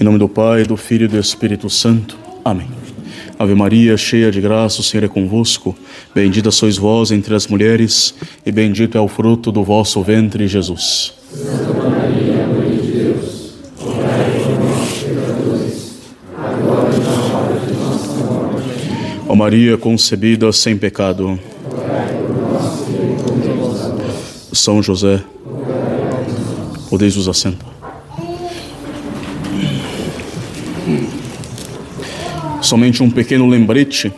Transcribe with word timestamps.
Em 0.00 0.04
nome 0.04 0.18
do 0.18 0.28
Pai, 0.28 0.64
do 0.64 0.76
Filho 0.76 1.04
e 1.04 1.08
do 1.08 1.18
Espírito 1.18 1.70
Santo. 1.70 2.18
Amém. 2.44 2.68
Ave 3.38 3.54
Maria, 3.54 3.96
cheia 3.96 4.30
de 4.30 4.40
graça, 4.40 4.80
o 4.80 4.84
Senhor 4.84 5.04
é 5.04 5.08
convosco. 5.08 5.76
Bendita 6.14 6.50
sois 6.50 6.76
vós 6.76 7.10
entre 7.10 7.34
as 7.34 7.46
mulheres, 7.46 8.14
e 8.44 8.52
bendito 8.52 8.96
é 8.96 9.00
o 9.00 9.08
fruto 9.08 9.50
do 9.50 9.62
vosso 9.64 10.02
ventre, 10.02 10.46
Jesus. 10.46 11.14
Santa 11.30 11.72
Maria, 11.74 12.46
Mãe 12.46 12.76
de 12.76 12.92
Deus, 12.92 13.52
rogai 13.78 14.30
por 14.42 14.64
nós, 14.64 15.02
pecadores, 15.02 15.98
agora 16.36 16.94
e 16.94 17.00
na 17.00 17.36
hora 17.36 17.60
de 17.60 17.72
nossa 17.74 18.24
morte. 18.24 18.68
Ó 19.28 19.34
Maria 19.34 19.76
concebida 19.76 20.52
sem 20.52 20.76
pecado. 20.76 21.38
São 24.52 24.82
José, 24.82 25.22
podeis 26.90 27.16
vos 27.16 27.28
assentar. 27.28 27.71
Somente 32.62 33.02
um 33.02 33.10
pequeno 33.10 33.48
lembrete, 33.48 34.12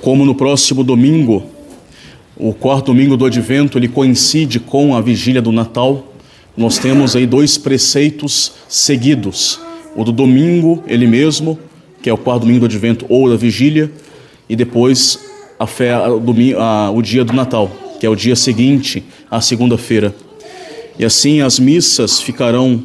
como 0.00 0.24
no 0.24 0.36
próximo 0.36 0.84
domingo, 0.84 1.42
o 2.36 2.54
quarto 2.54 2.86
domingo 2.86 3.16
do 3.16 3.26
Advento, 3.26 3.76
ele 3.76 3.88
coincide 3.88 4.60
com 4.60 4.94
a 4.94 5.00
vigília 5.00 5.42
do 5.42 5.50
Natal, 5.50 6.12
nós 6.56 6.78
temos 6.78 7.16
aí 7.16 7.26
dois 7.26 7.58
preceitos 7.58 8.52
seguidos. 8.68 9.58
O 9.96 10.04
do 10.04 10.12
domingo, 10.12 10.84
ele 10.86 11.08
mesmo, 11.08 11.58
que 12.00 12.08
é 12.08 12.12
o 12.12 12.16
quarto 12.16 12.42
domingo 12.42 12.60
do 12.60 12.66
Advento 12.66 13.04
ou 13.08 13.28
da 13.28 13.34
vigília, 13.34 13.90
e 14.48 14.54
depois 14.54 15.18
a 15.58 15.66
fé, 15.66 15.92
a, 15.92 16.06
a, 16.06 16.90
o 16.92 17.02
dia 17.02 17.24
do 17.24 17.32
Natal, 17.32 17.68
que 17.98 18.06
é 18.06 18.08
o 18.08 18.14
dia 18.14 18.36
seguinte 18.36 19.02
à 19.28 19.40
segunda-feira. 19.40 20.14
E 20.96 21.04
assim 21.04 21.40
as 21.40 21.58
missas 21.58 22.20
ficarão 22.20 22.84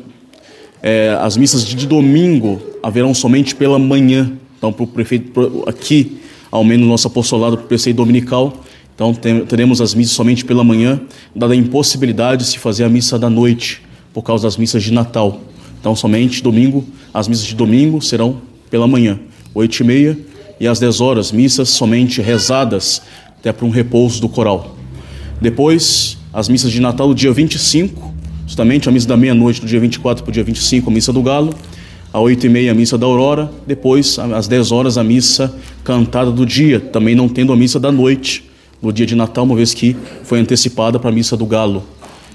é, 0.82 1.16
as 1.22 1.38
missas 1.38 1.64
de 1.64 1.86
domingo 1.86 2.73
haverão 2.84 3.14
somente 3.14 3.56
pela 3.56 3.80
manhã. 3.80 4.34
Então, 4.58 4.74
para 4.74 4.84
o 4.84 4.88
prefeito, 4.88 5.64
aqui, 5.66 6.18
ao 6.52 6.64
menos 6.64 6.86
no 6.86 6.92
nosso 6.92 7.08
apostolado, 7.08 7.58
para 7.58 7.66
o 7.66 7.68
preceito 7.68 7.96
dominical, 7.96 8.54
então 8.94 9.14
teremos 9.48 9.82
as 9.82 9.94
missas 9.94 10.14
somente 10.14 10.46
pela 10.46 10.64
manhã, 10.64 11.02
dada 11.36 11.54
a 11.54 11.56
impossibilidade 11.56 12.44
de 12.44 12.50
se 12.50 12.60
fazer 12.60 12.84
a 12.84 12.90
missa 12.90 13.18
da 13.18 13.30
noite, 13.30 13.82
por 14.14 14.22
causa 14.22 14.46
das 14.46 14.58
missas 14.58 14.84
de 14.84 14.94
Natal. 14.94 15.42
Então, 15.80 15.96
somente 15.96 16.44
domingo, 16.44 16.86
as 17.14 17.28
missas 17.28 17.46
de 17.46 17.56
domingo 17.56 18.02
serão 18.02 18.42
pela 18.70 18.88
manhã, 18.88 19.20
oito 19.56 19.80
e 19.80 19.84
meia, 19.84 20.18
e 20.60 20.68
às 20.68 20.80
dez 20.80 21.02
horas, 21.02 21.32
missas 21.32 21.70
somente 21.70 22.22
rezadas, 22.22 23.02
até 23.40 23.52
para 23.52 23.66
um 23.66 23.70
repouso 23.70 24.22
do 24.22 24.30
coral. 24.30 24.78
Depois, 25.42 26.18
as 26.32 26.48
missas 26.48 26.72
de 26.72 26.80
Natal 26.80 27.08
do 27.08 27.16
dia 27.16 27.34
25, 27.34 28.14
justamente 28.46 28.88
a 28.88 28.92
missa 28.92 29.08
da 29.08 29.18
meia-noite 29.18 29.60
do 29.60 29.68
dia 29.68 29.80
24 29.80 30.24
para 30.24 30.30
o 30.30 30.34
dia 30.34 30.44
25, 30.44 30.90
a 30.90 30.94
missa 30.94 31.12
do 31.12 31.22
galo, 31.22 31.54
às 32.14 32.22
8 32.22 32.46
e 32.46 32.50
meia 32.50 32.72
a 32.72 32.76
missa 32.76 32.98
da 32.98 33.08
aurora, 33.08 33.52
depois 33.66 34.20
às 34.20 34.48
10 34.48 34.72
horas 34.72 34.98
a 34.98 35.04
missa 35.04 35.54
cantada 35.84 36.32
do 36.32 36.46
dia, 36.46 36.80
também 36.80 37.16
não 37.16 37.28
tendo 37.28 37.52
a 37.52 37.56
missa 37.56 37.80
da 37.80 37.92
noite, 37.92 38.50
no 38.82 38.94
dia 38.94 39.06
de 39.06 39.16
Natal, 39.16 39.46
uma 39.46 39.56
vez 39.56 39.74
que 39.74 39.96
foi 40.24 40.40
antecipada 40.40 41.00
para 41.00 41.10
a 41.10 41.14
missa 41.14 41.36
do 41.36 41.46
galo. 41.46 41.84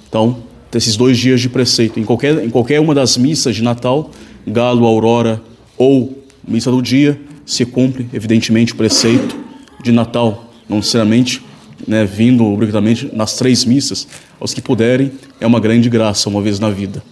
Então, 0.08 0.38
esses 0.74 0.96
dois 0.96 1.18
dias 1.18 1.40
de 1.40 1.48
preceito, 1.48 2.00
em 2.00 2.04
qualquer, 2.04 2.42
em 2.42 2.50
qualquer 2.50 2.80
uma 2.80 2.94
das 2.94 3.16
missas 3.16 3.54
de 3.54 3.62
Natal, 3.62 4.10
galo, 4.46 4.86
aurora 4.86 5.40
ou 5.76 6.22
missa 6.46 6.70
do 6.70 6.82
dia, 6.82 7.20
se 7.44 7.64
cumpre, 7.64 8.08
evidentemente, 8.12 8.72
o 8.72 8.76
preceito 8.76 9.36
de 9.82 9.92
Natal, 9.92 10.50
não 10.68 10.78
necessariamente 10.78 11.42
né, 11.86 12.04
vindo 12.04 12.44
obrigatoriamente 12.44 13.10
nas 13.14 13.34
três 13.36 13.64
missas, 13.64 14.08
aos 14.40 14.52
que 14.52 14.60
puderem, 14.60 15.12
é 15.40 15.46
uma 15.46 15.60
grande 15.60 15.88
graça 15.88 16.28
uma 16.28 16.42
vez 16.42 16.58
na 16.58 16.70
vida. 16.70 17.02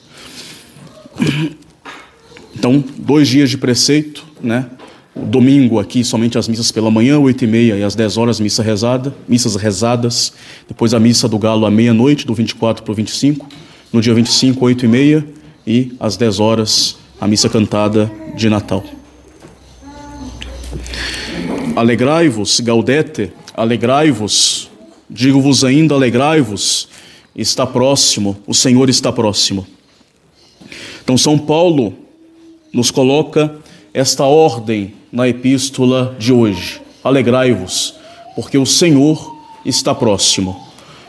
Então, 2.68 2.82
dois 2.98 3.28
dias 3.28 3.48
de 3.48 3.56
preceito, 3.56 4.26
né? 4.42 4.66
O 5.14 5.20
domingo 5.20 5.78
aqui 5.78 6.02
somente 6.02 6.36
as 6.36 6.48
missas 6.48 6.72
pela 6.72 6.90
manhã, 6.90 7.16
oito 7.16 7.44
e 7.44 7.46
meia 7.46 7.76
e 7.76 7.84
às 7.84 7.94
dez 7.94 8.16
horas 8.16 8.40
missa 8.40 8.60
rezada, 8.60 9.14
missas 9.28 9.54
rezadas. 9.54 10.32
Depois 10.66 10.92
a 10.92 10.98
missa 10.98 11.28
do 11.28 11.38
galo 11.38 11.64
à 11.64 11.70
meia-noite, 11.70 12.26
do 12.26 12.34
24 12.34 12.82
para 12.82 12.90
o 12.90 12.94
25. 12.94 13.48
No 13.92 14.00
dia 14.00 14.12
25, 14.12 14.64
oito 14.64 14.84
e 14.84 14.88
meia 14.88 15.24
e 15.64 15.92
às 16.00 16.16
dez 16.16 16.40
horas 16.40 16.96
a 17.20 17.28
missa 17.28 17.48
cantada 17.48 18.10
de 18.34 18.50
Natal. 18.50 18.82
Alegrai-vos, 21.76 22.58
gaudete, 22.58 23.30
alegrai-vos, 23.54 24.68
digo-vos 25.08 25.62
ainda, 25.62 25.94
alegrai-vos, 25.94 26.88
está 27.36 27.64
próximo, 27.64 28.36
o 28.44 28.52
Senhor 28.52 28.90
está 28.90 29.12
próximo. 29.12 29.64
Então, 31.04 31.16
São 31.16 31.38
Paulo 31.38 32.05
nos 32.76 32.92
coloca 32.92 33.56
esta 33.92 34.22
ordem 34.22 34.94
na 35.10 35.26
epístola 35.26 36.14
de 36.18 36.32
hoje: 36.32 36.80
alegrai-vos, 37.02 37.94
porque 38.36 38.56
o 38.56 38.64
Senhor 38.64 39.36
está 39.64 39.92
próximo. 39.92 40.56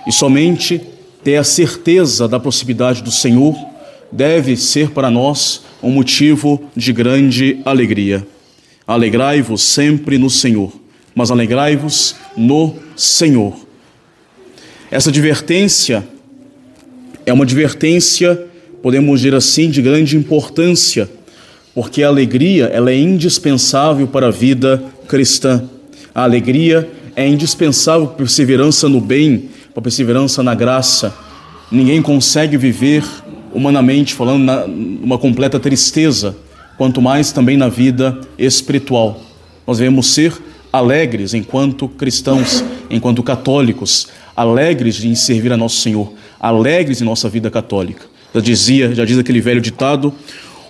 E 0.07 0.11
somente 0.11 0.81
ter 1.23 1.35
a 1.35 1.43
certeza 1.43 2.27
da 2.27 2.39
proximidade 2.39 3.03
do 3.03 3.11
Senhor 3.11 3.55
deve 4.11 4.57
ser 4.57 4.89
para 4.89 5.11
nós 5.11 5.61
um 5.83 5.91
motivo 5.91 6.63
de 6.75 6.91
grande 6.91 7.59
alegria. 7.63 8.25
Alegrai-vos 8.87 9.61
sempre 9.61 10.17
no 10.17 10.29
Senhor 10.29 10.71
mas 11.17 11.31
alegrai-vos 11.31 12.15
no 12.37 12.75
Senhor. 12.95 13.57
Essa 14.91 15.09
advertência 15.09 16.07
é 17.25 17.33
uma 17.33 17.43
advertência, 17.43 18.45
podemos 18.83 19.21
dizer 19.21 19.33
assim, 19.33 19.67
de 19.71 19.81
grande 19.81 20.15
importância, 20.15 21.09
porque 21.77 22.01
a 22.01 22.07
alegria 22.07 22.65
ela 22.73 22.89
é 22.89 22.97
indispensável 22.97 24.07
para 24.07 24.29
a 24.29 24.31
vida 24.31 24.83
cristã. 25.07 25.63
A 26.13 26.23
alegria 26.23 26.89
é 27.15 27.27
indispensável 27.27 28.07
para 28.07 28.15
a 28.15 28.17
perseverança 28.17 28.89
no 28.89 28.99
bem, 28.99 29.49
para 29.75 29.81
a 29.81 29.83
perseverança 29.83 30.41
na 30.41 30.55
graça. 30.55 31.13
Ninguém 31.71 32.01
consegue 32.01 32.57
viver, 32.57 33.03
humanamente 33.53 34.15
falando, 34.15 34.67
numa 34.67 35.19
completa 35.19 35.59
tristeza, 35.59 36.35
quanto 36.79 36.99
mais 36.99 37.31
também 37.31 37.57
na 37.57 37.69
vida 37.69 38.21
espiritual. 38.39 39.21
Nós 39.67 39.77
devemos 39.77 40.07
ser 40.07 40.33
alegres 40.73 41.35
enquanto 41.35 41.87
cristãos, 41.87 42.63
enquanto 42.89 43.21
católicos, 43.21 44.07
alegres 44.35 45.05
em 45.05 45.13
servir 45.13 45.53
a 45.53 45.57
nosso 45.57 45.79
Senhor, 45.81 46.11
alegres 46.39 47.03
em 47.03 47.05
nossa 47.05 47.29
vida 47.29 47.51
católica. 47.51 48.03
Já 48.33 48.41
dizia, 48.41 48.95
já 48.95 49.05
diz 49.05 49.19
aquele 49.19 49.41
velho 49.41 49.61
ditado, 49.61 50.11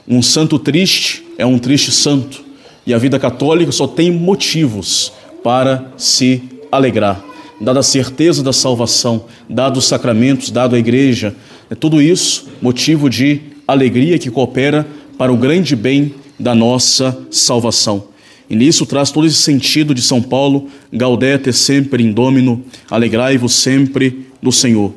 um 0.07 0.21
santo 0.21 0.57
triste 0.57 1.23
é 1.37 1.45
um 1.45 1.59
triste 1.59 1.91
santo, 1.91 2.41
e 2.85 2.93
a 2.93 2.97
vida 2.97 3.19
católica 3.19 3.71
só 3.71 3.85
tem 3.85 4.09
motivos 4.09 5.11
para 5.43 5.91
se 5.97 6.41
alegrar. 6.71 7.21
Dada 7.59 7.81
a 7.81 7.83
certeza 7.83 8.41
da 8.41 8.53
salvação, 8.53 9.25
dado 9.49 9.77
os 9.77 9.85
sacramentos, 9.85 10.49
dado 10.49 10.75
a 10.75 10.79
igreja, 10.79 11.35
é 11.69 11.75
tudo 11.75 12.01
isso 12.01 12.47
motivo 12.61 13.09
de 13.09 13.41
alegria 13.67 14.17
que 14.17 14.31
coopera 14.31 14.87
para 15.17 15.33
o 15.33 15.37
grande 15.37 15.75
bem 15.75 16.13
da 16.39 16.55
nossa 16.55 17.25
salvação. 17.29 18.05
E 18.49 18.55
nisso 18.55 18.85
traz 18.85 19.11
todo 19.11 19.27
esse 19.27 19.41
sentido 19.41 19.93
de 19.93 20.01
São 20.01 20.21
Paulo, 20.21 20.69
gaudete 20.93 21.51
sempre 21.51 22.01
in 22.01 22.13
domino, 22.13 22.63
alegrai-vos 22.89 23.53
sempre 23.53 24.27
no 24.41 24.53
Senhor. 24.53 24.93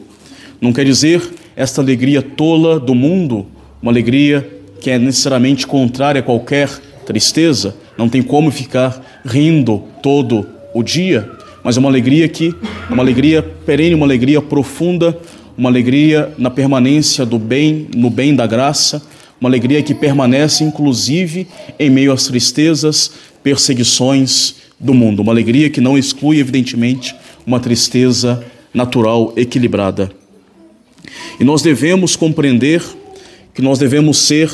Não 0.60 0.72
quer 0.72 0.84
dizer 0.84 1.20
esta 1.56 1.80
alegria 1.80 2.22
tola 2.22 2.78
do 2.78 2.94
mundo, 2.94 3.46
uma 3.82 3.90
alegria 3.90 4.59
que 4.80 4.90
é 4.90 4.98
necessariamente 4.98 5.66
contrária 5.66 6.20
a 6.20 6.22
qualquer 6.22 6.68
tristeza, 7.04 7.74
não 7.98 8.08
tem 8.08 8.22
como 8.22 8.50
ficar 8.50 9.20
rindo 9.24 9.82
todo 10.02 10.46
o 10.74 10.82
dia, 10.82 11.28
mas 11.62 11.76
é 11.76 11.80
uma 11.80 11.88
alegria 11.88 12.28
que 12.28 12.54
uma 12.88 13.02
alegria 13.02 13.42
perene, 13.42 13.94
uma 13.94 14.06
alegria 14.06 14.40
profunda, 14.40 15.16
uma 15.56 15.68
alegria 15.68 16.32
na 16.38 16.48
permanência 16.48 17.26
do 17.26 17.38
bem, 17.38 17.88
no 17.94 18.08
bem 18.08 18.34
da 18.34 18.46
graça, 18.46 19.02
uma 19.40 19.48
alegria 19.48 19.82
que 19.82 19.94
permanece 19.94 20.64
inclusive 20.64 21.46
em 21.78 21.90
meio 21.90 22.12
às 22.12 22.24
tristezas, 22.24 23.12
perseguições 23.42 24.54
do 24.78 24.94
mundo. 24.94 25.20
Uma 25.20 25.32
alegria 25.32 25.68
que 25.68 25.80
não 25.80 25.98
exclui, 25.98 26.38
evidentemente, 26.38 27.14
uma 27.46 27.60
tristeza 27.60 28.42
natural 28.72 29.32
equilibrada. 29.36 30.10
E 31.38 31.44
nós 31.44 31.60
devemos 31.60 32.16
compreender 32.16 32.82
que 33.54 33.60
nós 33.60 33.78
devemos 33.78 34.18
ser 34.18 34.50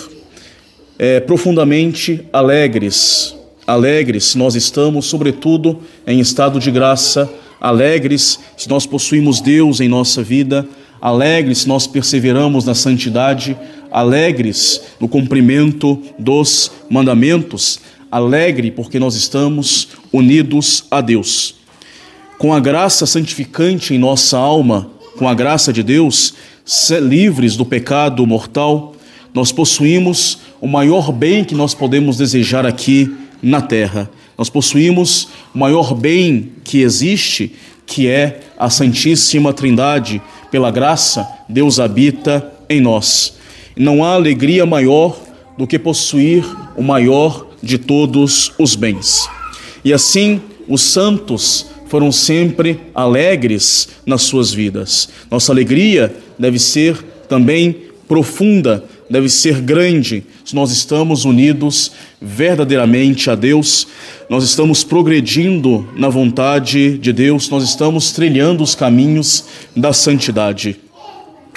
é, 0.99 1.21
profundamente 1.21 2.27
alegres, 2.33 3.35
alegres 3.67 4.25
se 4.27 4.39
nós 4.39 4.55
estamos, 4.55 5.07
sobretudo, 5.07 5.81
em 6.07 6.21
estado 6.21 6.59
de 6.59 6.71
graça, 6.71 7.31
alegres 7.61 8.39
se 8.57 8.69
nós 8.69 8.87
possuímos 8.87 9.41
Deus 9.41 9.81
em 9.81 9.89
nossa 9.89 10.23
vida, 10.23 10.67
alegres 11.01 11.59
se 11.59 11.69
nós 11.69 11.87
perseveramos 11.87 12.65
na 12.65 12.75
santidade, 12.75 13.57
alegres 13.91 14.81
no 15.01 15.09
cumprimento 15.09 16.01
dos 16.19 16.71
mandamentos, 16.89 17.81
alegre 18.11 18.71
porque 18.71 18.99
nós 18.99 19.15
estamos 19.15 19.89
unidos 20.13 20.85
a 20.91 21.01
Deus. 21.01 21.55
Com 22.39 22.53
a 22.53 22.61
graça 22.61 23.07
santificante 23.07 23.95
em 23.95 23.99
nossa 23.99 24.39
alma, 24.39 24.91
com 25.17 25.29
a 25.29 25.35
graça 25.35 25.73
de 25.73 25.83
Deus, 25.83 26.35
livres 27.03 27.57
do 27.57 27.65
pecado 27.65 28.27
mortal, 28.27 28.95
nós 29.33 29.53
possuímos 29.53 30.39
o 30.67 30.69
maior 30.69 31.13
bem 31.13 31.45
que 31.45 31.55
nós 31.55 31.75
podemos 31.75 32.17
desejar 32.17 32.67
aqui 32.67 33.15
na 33.41 33.61
terra. 33.61 34.11
Nós 34.37 34.51
possuímos 34.51 35.29
o 35.55 35.59
maior 35.61 35.95
bem 35.95 36.51
que 36.65 36.81
existe, 36.83 37.53
que 37.87 38.09
é 38.09 38.41
a 38.59 38.69
Santíssima 38.69 39.53
Trindade. 39.53 40.21
Pela 40.51 40.73
graça, 40.73 41.25
Deus 41.49 41.79
habita 41.79 42.53
em 42.69 42.81
nós. 42.81 43.37
Não 43.77 44.03
há 44.03 44.15
alegria 44.15 44.67
maior 44.67 45.17
do 45.57 45.69
que 45.69 45.79
possuir 45.79 46.45
o 46.75 46.83
maior 46.83 47.47
de 47.63 47.79
todos 47.79 48.53
os 48.59 48.75
bens. 48.75 49.31
E 49.85 49.93
assim, 49.93 50.41
os 50.67 50.83
santos 50.83 51.67
foram 51.87 52.11
sempre 52.11 52.81
alegres 52.93 53.89
nas 54.05 54.23
suas 54.23 54.53
vidas. 54.53 55.09
Nossa 55.31 55.53
alegria 55.53 56.13
deve 56.37 56.59
ser 56.59 56.97
também 57.29 57.87
profunda, 58.09 58.85
deve 59.09 59.29
ser 59.29 59.61
grande, 59.61 60.25
se 60.45 60.55
nós 60.55 60.71
estamos 60.71 61.25
unidos 61.25 61.93
verdadeiramente 62.21 63.31
a 63.31 63.35
Deus, 63.35 63.87
nós 64.29 64.45
estamos 64.45 64.83
progredindo 64.83 65.89
na 65.97 66.09
vontade 66.09 66.99
de 66.99 67.13
Deus, 67.13 67.49
nós 67.49 67.63
estamos 67.63 68.13
trilhando 68.13 68.63
os 68.63 68.75
caminhos 68.75 69.45
da 69.77 69.93
santidade. 69.93 70.77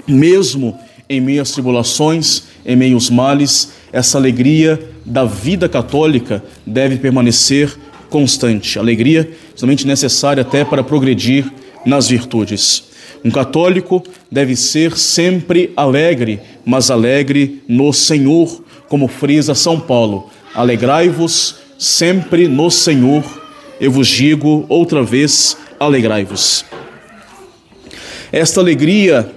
Mesmo 0.08 0.78
em 1.10 1.20
meio 1.20 1.42
às 1.42 1.52
tribulações, 1.52 2.44
em 2.66 2.76
meio 2.76 2.94
aos 2.94 3.10
males, 3.10 3.72
essa 3.92 4.18
alegria 4.18 4.80
da 5.04 5.26
vida 5.26 5.68
católica 5.68 6.44
deve 6.66 6.98
permanecer 6.98 7.76
constante. 8.10 8.78
Alegria 8.78 9.32
somente 9.56 9.88
necessária 9.88 10.42
até 10.42 10.64
para 10.64 10.84
progredir 10.84 11.52
nas 11.86 12.08
virtudes. 12.08 12.90
Um 13.24 13.32
católico 13.32 14.04
deve 14.32 14.56
ser 14.56 14.98
sempre 14.98 15.74
alegre, 15.76 16.40
mas 16.70 16.92
alegre 16.92 17.64
no 17.68 17.92
Senhor, 17.92 18.64
como 18.88 19.08
frisa 19.08 19.56
São 19.56 19.80
Paulo. 19.80 20.30
Alegrai-vos 20.54 21.56
sempre 21.80 22.48
no 22.48 22.70
Senhor. 22.70 23.24
Eu 23.82 23.92
vos 23.92 24.08
digo 24.08 24.68
outra 24.70 25.02
vez: 25.02 25.58
alegrai-vos. 25.80 26.64
Esta 28.32 28.60
alegria 28.60 29.34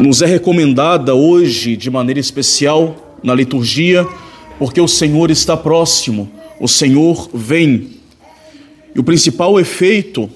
nos 0.00 0.20
é 0.20 0.26
recomendada 0.26 1.14
hoje 1.14 1.76
de 1.76 1.88
maneira 1.90 2.18
especial 2.18 3.16
na 3.22 3.32
liturgia, 3.32 4.04
porque 4.58 4.80
o 4.80 4.88
Senhor 4.88 5.30
está 5.30 5.56
próximo, 5.56 6.28
o 6.58 6.66
Senhor 6.66 7.30
vem. 7.32 8.00
E 8.96 8.98
o 8.98 9.04
principal 9.04 9.60
efeito 9.60 10.28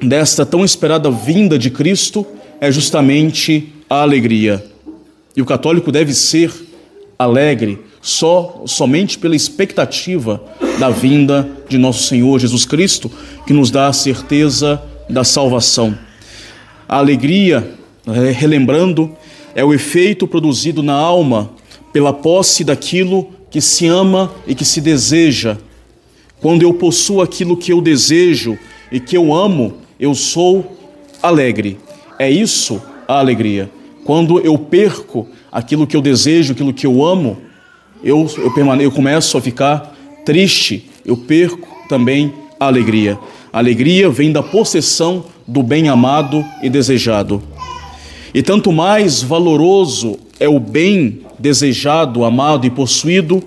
desta 0.00 0.46
tão 0.46 0.64
esperada 0.64 1.10
vinda 1.10 1.58
de 1.58 1.68
Cristo 1.68 2.26
é 2.62 2.72
justamente 2.72 3.74
a 3.90 4.02
alegria. 4.02 4.64
E 5.36 5.42
o 5.42 5.44
católico 5.44 5.90
deve 5.90 6.14
ser 6.14 6.52
alegre 7.18 7.80
só 8.00 8.62
somente 8.64 9.18
pela 9.18 9.34
expectativa 9.34 10.40
da 10.78 10.88
vinda 10.88 11.50
de 11.68 11.76
nosso 11.76 12.04
Senhor 12.04 12.38
Jesus 12.38 12.64
Cristo, 12.64 13.10
que 13.44 13.52
nos 13.52 13.70
dá 13.70 13.88
a 13.88 13.92
certeza 13.92 14.80
da 15.08 15.24
salvação. 15.24 15.98
A 16.88 16.98
alegria 16.98 17.74
é, 18.06 18.30
relembrando, 18.30 19.14
é 19.54 19.64
o 19.64 19.74
efeito 19.74 20.26
produzido 20.26 20.82
na 20.82 20.94
alma 20.94 21.50
pela 21.92 22.12
posse 22.12 22.62
daquilo 22.62 23.28
que 23.50 23.60
se 23.60 23.86
ama 23.86 24.32
e 24.46 24.54
que 24.54 24.64
se 24.64 24.80
deseja. 24.80 25.58
Quando 26.40 26.62
eu 26.62 26.72
possuo 26.72 27.20
aquilo 27.20 27.56
que 27.56 27.72
eu 27.72 27.80
desejo 27.80 28.56
e 28.90 29.00
que 29.00 29.16
eu 29.16 29.34
amo, 29.34 29.74
eu 29.98 30.14
sou 30.14 30.78
alegre. 31.22 31.78
É 32.18 32.30
isso 32.30 32.80
a 33.06 33.18
alegria. 33.18 33.68
Quando 34.10 34.40
eu 34.40 34.58
perco 34.58 35.28
aquilo 35.52 35.86
que 35.86 35.96
eu 35.96 36.02
desejo, 36.02 36.52
aquilo 36.52 36.74
que 36.74 36.84
eu 36.84 37.06
amo, 37.06 37.38
eu, 38.02 38.28
eu, 38.38 38.52
permane 38.52 38.82
eu 38.82 38.90
começo 38.90 39.38
a 39.38 39.40
ficar 39.40 39.96
triste, 40.24 40.90
eu 41.06 41.16
perco 41.16 41.68
também 41.88 42.34
a 42.58 42.66
alegria. 42.66 43.16
A 43.52 43.58
alegria 43.58 44.10
vem 44.10 44.32
da 44.32 44.42
possessão 44.42 45.26
do 45.46 45.62
bem 45.62 45.88
amado 45.88 46.44
e 46.60 46.68
desejado. 46.68 47.40
E 48.34 48.42
tanto 48.42 48.72
mais 48.72 49.22
valoroso 49.22 50.18
é 50.40 50.48
o 50.48 50.58
bem 50.58 51.20
desejado, 51.38 52.24
amado 52.24 52.66
e 52.66 52.70
possuído, 52.70 53.40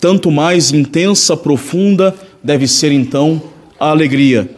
tanto 0.00 0.30
mais 0.30 0.72
intensa, 0.72 1.36
profunda 1.36 2.14
deve 2.44 2.68
ser 2.68 2.92
então 2.92 3.42
a 3.76 3.90
alegria. 3.90 4.48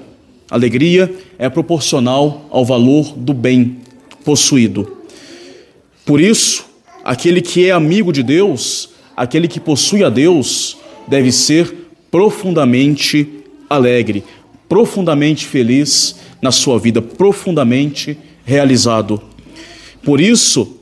A 0.50 0.56
alegria 0.56 1.10
é 1.38 1.48
proporcional 1.48 2.46
ao 2.50 2.66
valor 2.66 3.14
do 3.16 3.32
bem 3.32 3.78
possuído. 4.22 4.97
Por 6.08 6.22
isso, 6.22 6.64
aquele 7.04 7.42
que 7.42 7.66
é 7.66 7.70
amigo 7.70 8.14
de 8.14 8.22
Deus, 8.22 8.88
aquele 9.14 9.46
que 9.46 9.60
possui 9.60 10.02
a 10.02 10.08
Deus, 10.08 10.78
deve 11.06 11.30
ser 11.30 11.90
profundamente 12.10 13.28
alegre, 13.68 14.24
profundamente 14.66 15.44
feliz 15.44 16.16
na 16.40 16.50
sua 16.50 16.78
vida, 16.78 17.02
profundamente 17.02 18.16
realizado. 18.42 19.20
Por 20.02 20.18
isso, 20.18 20.78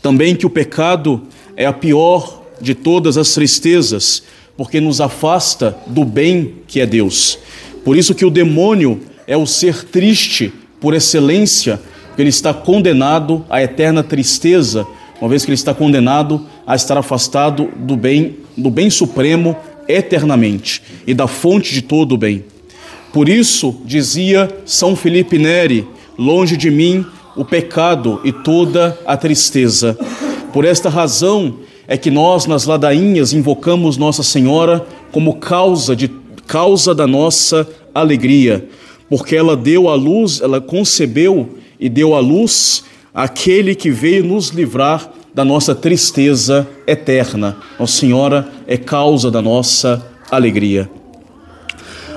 também 0.00 0.36
que 0.36 0.46
o 0.46 0.50
pecado 0.50 1.20
é 1.56 1.66
a 1.66 1.72
pior 1.72 2.44
de 2.60 2.76
todas 2.76 3.18
as 3.18 3.34
tristezas, 3.34 4.22
porque 4.56 4.80
nos 4.80 5.00
afasta 5.00 5.76
do 5.84 6.04
bem 6.04 6.54
que 6.68 6.78
é 6.78 6.86
Deus. 6.86 7.40
Por 7.84 7.96
isso 7.96 8.14
que 8.14 8.24
o 8.24 8.30
demônio 8.30 9.00
é 9.26 9.36
o 9.36 9.46
ser 9.46 9.82
triste 9.82 10.52
por 10.80 10.94
excelência, 10.94 11.82
porque 12.18 12.24
ele 12.24 12.30
está 12.30 12.52
condenado 12.52 13.44
à 13.48 13.62
eterna 13.62 14.02
tristeza, 14.02 14.84
uma 15.20 15.30
vez 15.30 15.44
que 15.44 15.52
ele 15.52 15.54
está 15.54 15.72
condenado 15.72 16.44
a 16.66 16.74
estar 16.74 16.98
afastado 16.98 17.68
do 17.76 17.96
bem, 17.96 18.38
do 18.56 18.72
bem 18.72 18.90
supremo 18.90 19.56
eternamente 19.86 20.82
e 21.06 21.14
da 21.14 21.28
fonte 21.28 21.72
de 21.72 21.80
todo 21.80 22.16
o 22.16 22.18
bem. 22.18 22.42
Por 23.12 23.28
isso 23.28 23.82
dizia 23.84 24.48
São 24.66 24.96
Felipe 24.96 25.38
Neri: 25.38 25.86
longe 26.18 26.56
de 26.56 26.72
mim 26.72 27.06
o 27.36 27.44
pecado 27.44 28.20
e 28.24 28.32
toda 28.32 28.98
a 29.06 29.16
tristeza. 29.16 29.96
Por 30.52 30.64
esta 30.64 30.88
razão 30.88 31.58
é 31.86 31.96
que 31.96 32.10
nós 32.10 32.46
nas 32.46 32.64
ladainhas 32.64 33.32
invocamos 33.32 33.96
Nossa 33.96 34.24
Senhora 34.24 34.84
como 35.12 35.36
causa 35.36 35.94
de 35.94 36.10
causa 36.48 36.96
da 36.96 37.06
nossa 37.06 37.64
alegria, 37.94 38.66
porque 39.08 39.36
ela 39.36 39.56
deu 39.56 39.88
à 39.88 39.94
luz, 39.94 40.40
ela 40.40 40.60
concebeu 40.60 41.57
e 41.78 41.88
deu 41.88 42.14
à 42.14 42.20
luz 42.20 42.84
aquele 43.14 43.74
que 43.74 43.90
veio 43.90 44.24
nos 44.24 44.48
livrar 44.48 45.10
da 45.34 45.44
nossa 45.44 45.74
tristeza 45.74 46.68
eterna. 46.86 47.56
Nossa 47.78 47.98
Senhora 47.98 48.48
é 48.66 48.76
causa 48.76 49.30
da 49.30 49.40
nossa 49.40 50.04
alegria. 50.30 50.90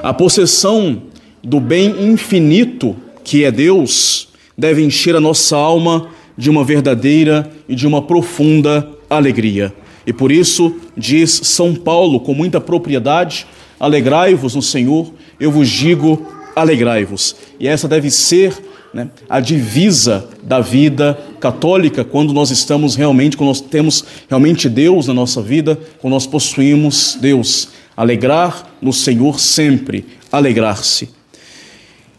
A 0.01 0.13
possessão 0.13 1.03
do 1.43 1.59
bem 1.59 2.11
infinito 2.11 2.95
que 3.23 3.43
é 3.43 3.51
Deus 3.51 4.29
deve 4.57 4.83
encher 4.83 5.15
a 5.15 5.19
nossa 5.19 5.55
alma 5.55 6.09
de 6.37 6.49
uma 6.49 6.63
verdadeira 6.63 7.51
e 7.67 7.75
de 7.75 7.85
uma 7.85 8.01
profunda 8.01 8.89
alegria. 9.09 9.73
E 10.05 10.11
por 10.11 10.31
isso 10.31 10.75
diz 10.97 11.31
São 11.43 11.75
Paulo 11.75 12.19
com 12.19 12.33
muita 12.33 12.59
propriedade: 12.59 13.45
alegrai-vos 13.79 14.55
no 14.55 14.61
Senhor, 14.61 15.11
eu 15.39 15.51
vos 15.51 15.69
digo, 15.69 16.25
alegrai-vos. 16.55 17.35
E 17.59 17.67
essa 17.67 17.87
deve 17.87 18.09
ser 18.09 18.53
né, 18.93 19.09
a 19.29 19.39
divisa 19.39 20.27
da 20.43 20.59
vida 20.59 21.17
católica 21.39 22.03
quando 22.03 22.33
nós 22.33 22.51
estamos 22.51 22.95
realmente, 22.95 23.37
quando 23.37 23.49
nós 23.49 23.61
temos 23.61 24.03
realmente 24.29 24.67
Deus 24.67 25.07
na 25.07 25.13
nossa 25.13 25.41
vida, 25.41 25.79
quando 25.99 26.13
nós 26.13 26.27
possuímos 26.27 27.17
Deus. 27.19 27.69
Alegrar 27.95 28.67
no 28.81 28.93
Senhor 28.93 29.39
sempre, 29.39 30.05
alegrar-se. 30.31 31.09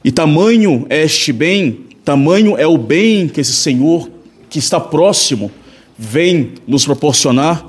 E 0.05 0.13
tamanho 0.13 0.87
é 0.89 1.03
este 1.03 1.33
bem 1.33 1.93
Tamanho 2.05 2.57
é 2.57 2.67
o 2.67 2.77
bem 2.77 3.29
que 3.29 3.41
esse 3.41 3.53
Senhor, 3.53 4.11
que 4.51 4.59
está 4.59 4.81
próximo, 4.81 5.53
vem 5.97 6.55
nos 6.67 6.85
proporcionar, 6.85 7.65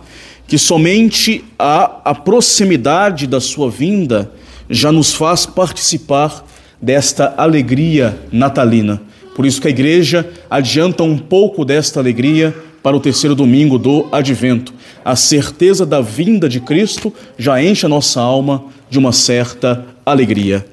que 0.48 0.58
somente 0.58 1.46
a, 1.58 2.12
a 2.12 2.16
proximidade 2.16 3.28
da 3.28 3.40
sua 3.40 3.70
vinda 3.70 4.32
já 4.68 4.92
nos 4.92 5.14
faz 5.14 5.46
participar 5.46 6.43
desta 6.84 7.34
alegria 7.38 8.20
natalina. 8.30 9.02
Por 9.38 9.46
isso 9.46 9.62
que 9.62 9.68
a 9.68 9.72
igreja 9.72 10.30
adianta 10.50 11.02
um 11.02 11.18
pouco 11.18 11.64
desta 11.64 12.02
alegria 12.02 12.54
para 12.84 12.96
o 12.96 13.00
terceiro 13.00 13.34
domingo 13.34 13.80
do 13.80 14.10
advento. 14.12 14.74
A 15.04 15.16
certeza 15.16 15.86
da 15.86 16.02
vinda 16.02 16.50
de 16.50 16.60
Cristo 16.60 17.14
já 17.38 17.64
enche 17.64 17.86
a 17.86 17.90
nossa 17.90 18.20
alma 18.20 18.66
de 18.90 19.00
uma 19.00 19.14
certa 19.14 19.86
alegria. 20.06 20.66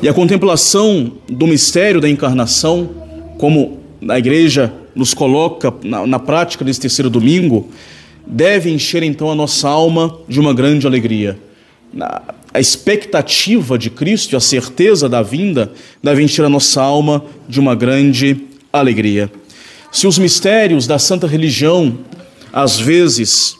E 0.00 0.08
a 0.08 0.14
contemplação 0.14 1.12
do 1.28 1.46
mistério 1.48 2.00
da 2.00 2.08
encarnação, 2.08 2.88
como 3.38 3.80
a 4.08 4.16
igreja 4.16 4.72
nos 4.94 5.12
coloca 5.12 5.74
na, 5.82 6.06
na 6.06 6.18
prática 6.20 6.64
desse 6.64 6.80
terceiro 6.80 7.10
domingo, 7.10 7.68
deve 8.24 8.70
encher 8.70 9.02
então 9.02 9.28
a 9.28 9.34
nossa 9.34 9.68
alma 9.68 10.18
de 10.28 10.38
uma 10.38 10.54
grande 10.54 10.86
alegria. 10.86 11.36
A 12.54 12.60
expectativa 12.60 13.78
de 13.78 13.88
Cristo 13.88 14.36
a 14.36 14.40
certeza 14.40 15.08
da 15.08 15.22
vinda 15.22 15.72
deve 16.02 16.22
encher 16.22 16.44
a 16.44 16.50
nossa 16.50 16.82
alma 16.82 17.24
de 17.48 17.58
uma 17.58 17.74
grande 17.74 18.36
alegria. 18.70 19.32
Se 19.90 20.06
os 20.06 20.18
mistérios 20.18 20.86
da 20.86 20.98
santa 20.98 21.26
religião, 21.26 21.98
às 22.52 22.78
vezes, 22.78 23.56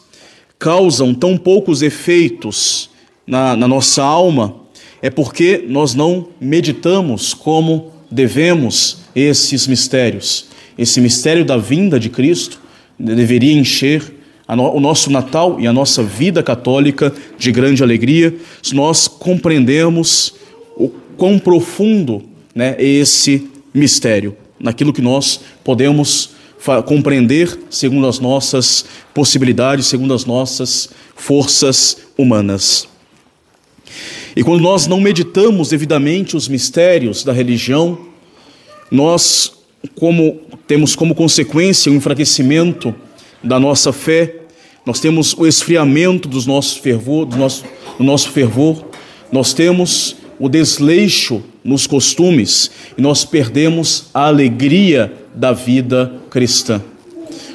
causam 0.59 1.13
tão 1.13 1.37
poucos 1.37 1.81
efeitos 1.81 2.89
na, 3.25 3.55
na 3.55 3.67
nossa 3.67 4.03
alma, 4.03 4.55
é 5.01 5.09
porque 5.09 5.65
nós 5.67 5.95
não 5.95 6.29
meditamos 6.39 7.33
como 7.33 7.91
devemos 8.11 8.99
esses 9.15 9.65
mistérios. 9.65 10.45
Esse 10.77 11.01
mistério 11.01 11.43
da 11.43 11.57
vinda 11.57 11.99
de 11.99 12.09
Cristo 12.09 12.59
deveria 12.97 13.53
encher 13.53 14.22
o 14.47 14.79
nosso 14.79 15.09
Natal 15.09 15.59
e 15.59 15.67
a 15.67 15.73
nossa 15.73 16.03
vida 16.03 16.43
católica 16.43 17.13
de 17.37 17.51
grande 17.51 17.81
alegria, 17.81 18.35
nós 18.73 19.07
compreendemos 19.07 20.35
o 20.75 20.89
quão 21.17 21.39
profundo 21.39 22.23
né, 22.53 22.75
é 22.77 22.85
esse 22.85 23.49
mistério, 23.73 24.35
naquilo 24.59 24.93
que 24.93 25.01
nós 25.01 25.39
podemos 25.63 26.31
compreender 26.85 27.59
segundo 27.69 28.07
as 28.07 28.19
nossas 28.19 28.85
possibilidades, 29.13 29.87
segundo 29.87 30.13
as 30.13 30.25
nossas 30.25 30.89
forças 31.15 31.97
humanas. 32.17 32.87
E 34.35 34.43
quando 34.43 34.61
nós 34.61 34.87
não 34.87 34.99
meditamos 34.99 35.69
devidamente 35.69 36.35
os 36.35 36.47
mistérios 36.47 37.23
da 37.23 37.33
religião, 37.33 37.99
nós 38.89 39.53
como 39.95 40.39
temos 40.65 40.95
como 40.95 41.13
consequência 41.13 41.91
o 41.91 41.95
enfraquecimento 41.95 42.95
da 43.43 43.59
nossa 43.59 43.91
fé, 43.91 44.35
nós 44.85 44.99
temos 44.99 45.33
o 45.37 45.45
esfriamento 45.45 46.27
dos 46.27 46.45
nossos 46.45 46.77
fervor, 46.77 47.25
do 47.25 47.37
nosso, 47.37 47.63
do 47.97 48.03
nosso 48.03 48.29
fervor, 48.29 48.85
nós 49.31 49.53
temos 49.53 50.15
o 50.39 50.49
desleixo 50.49 51.41
nos 51.63 51.87
costumes 51.87 52.71
e 52.97 53.01
nós 53.01 53.23
perdemos 53.23 54.05
a 54.13 54.27
alegria 54.27 55.13
da 55.33 55.53
vida 55.53 56.13
cristã. 56.29 56.81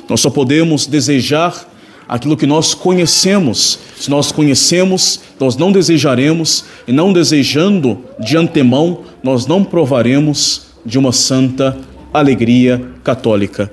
Nós 0.09 0.21
só 0.21 0.31
podemos 0.31 0.87
desejar 0.87 1.69
aquilo 2.09 2.37
que 2.37 2.47
nós 2.47 2.73
conhecemos. 2.73 3.79
Se 3.99 4.09
nós 4.09 4.33
conhecemos, 4.33 5.21
nós 5.39 5.57
não 5.57 5.71
desejaremos, 5.71 6.65
e 6.87 6.93
não 6.93 7.13
desejando 7.13 7.99
de 8.19 8.37
antemão, 8.37 9.03
nós 9.23 9.47
não 9.47 9.63
provaremos 9.63 10.69
de 10.87 10.99
uma 10.99 11.13
santa 11.13 11.77
alegria 12.13 12.83
católica. 13.05 13.71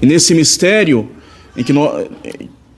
E 0.00 0.06
nesse 0.06 0.34
mistério, 0.34 1.08
em 1.56 1.62
que 1.62 1.72
nós, 1.72 2.06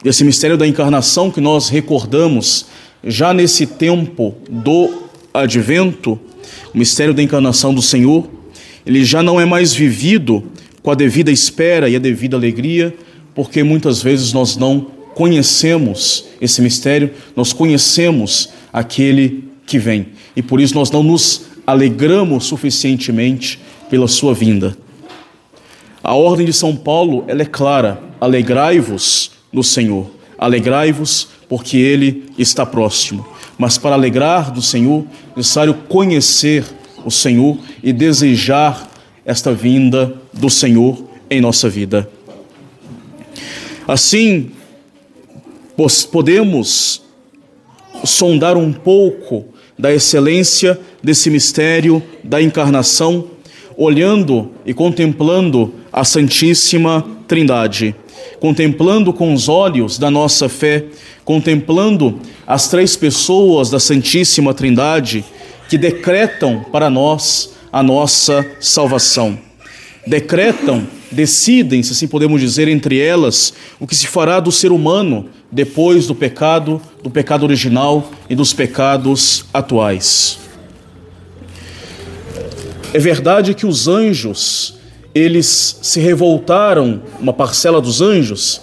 esse 0.04 0.24
mistério 0.24 0.56
da 0.56 0.66
encarnação 0.66 1.30
que 1.30 1.40
nós 1.40 1.68
recordamos 1.68 2.66
já 3.04 3.32
nesse 3.32 3.66
tempo 3.66 4.34
do 4.48 5.08
advento, 5.32 6.18
o 6.74 6.78
mistério 6.78 7.14
da 7.14 7.22
encarnação 7.22 7.72
do 7.72 7.82
Senhor, 7.82 8.28
ele 8.84 9.04
já 9.04 9.22
não 9.22 9.40
é 9.40 9.44
mais 9.44 9.74
vivido 9.74 10.44
com 10.82 10.90
a 10.90 10.94
devida 10.94 11.30
espera 11.30 11.88
e 11.88 11.96
a 11.96 11.98
devida 11.98 12.36
alegria, 12.36 12.94
porque 13.34 13.62
muitas 13.62 14.02
vezes 14.02 14.32
nós 14.32 14.56
não 14.56 14.86
conhecemos 15.14 16.24
esse 16.40 16.62
mistério, 16.62 17.10
nós 17.34 17.52
conhecemos 17.52 18.50
aquele 18.72 19.44
que 19.66 19.78
vem, 19.78 20.08
e 20.34 20.42
por 20.42 20.60
isso 20.60 20.74
nós 20.74 20.90
não 20.90 21.02
nos 21.02 21.42
alegramos 21.66 22.46
suficientemente 22.46 23.60
pela 23.90 24.08
sua 24.08 24.32
vinda. 24.32 24.76
A 26.08 26.14
ordem 26.14 26.46
de 26.46 26.54
São 26.54 26.74
Paulo, 26.74 27.22
ela 27.28 27.42
é 27.42 27.44
clara: 27.44 28.02
alegrai-vos 28.18 29.30
no 29.52 29.62
Senhor. 29.62 30.10
Alegrai-vos 30.38 31.28
porque 31.46 31.76
ele 31.76 32.30
está 32.38 32.64
próximo. 32.64 33.28
Mas 33.58 33.76
para 33.76 33.94
alegrar 33.94 34.50
do 34.50 34.62
Senhor, 34.62 35.04
é 35.34 35.36
necessário 35.36 35.74
conhecer 35.74 36.64
o 37.04 37.10
Senhor 37.10 37.58
e 37.82 37.92
desejar 37.92 38.90
esta 39.22 39.52
vinda 39.52 40.14
do 40.32 40.48
Senhor 40.48 40.98
em 41.28 41.42
nossa 41.42 41.68
vida. 41.68 42.08
Assim, 43.86 44.50
podemos 46.10 47.02
sondar 48.02 48.56
um 48.56 48.72
pouco 48.72 49.44
da 49.78 49.92
excelência 49.92 50.80
desse 51.02 51.28
mistério 51.28 52.02
da 52.24 52.40
encarnação, 52.40 53.26
olhando 53.76 54.52
e 54.64 54.72
contemplando 54.72 55.74
a 55.92 56.04
Santíssima 56.04 57.04
Trindade, 57.26 57.94
contemplando 58.40 59.12
com 59.12 59.32
os 59.34 59.48
olhos 59.48 59.98
da 59.98 60.10
nossa 60.10 60.48
fé, 60.48 60.84
contemplando 61.24 62.20
as 62.46 62.68
três 62.68 62.96
pessoas 62.96 63.70
da 63.70 63.78
Santíssima 63.78 64.54
Trindade 64.54 65.24
que 65.68 65.76
decretam 65.76 66.64
para 66.72 66.88
nós 66.88 67.52
a 67.72 67.82
nossa 67.82 68.46
salvação. 68.58 69.38
Decretam, 70.06 70.86
decidem, 71.10 71.82
se 71.82 71.92
assim 71.92 72.08
podemos 72.08 72.40
dizer, 72.40 72.66
entre 72.68 72.98
elas, 72.98 73.52
o 73.78 73.86
que 73.86 73.94
se 73.94 74.06
fará 74.06 74.40
do 74.40 74.50
ser 74.50 74.72
humano 74.72 75.28
depois 75.52 76.06
do 76.06 76.14
pecado, 76.14 76.80
do 77.02 77.10
pecado 77.10 77.42
original 77.42 78.10
e 78.28 78.34
dos 78.34 78.54
pecados 78.54 79.44
atuais. 79.52 80.38
É 82.92 82.98
verdade 82.98 83.52
que 83.52 83.66
os 83.66 83.86
anjos, 83.86 84.77
eles 85.18 85.78
se 85.82 86.00
revoltaram, 86.00 87.02
uma 87.20 87.32
parcela 87.32 87.80
dos 87.80 88.00
anjos 88.00 88.60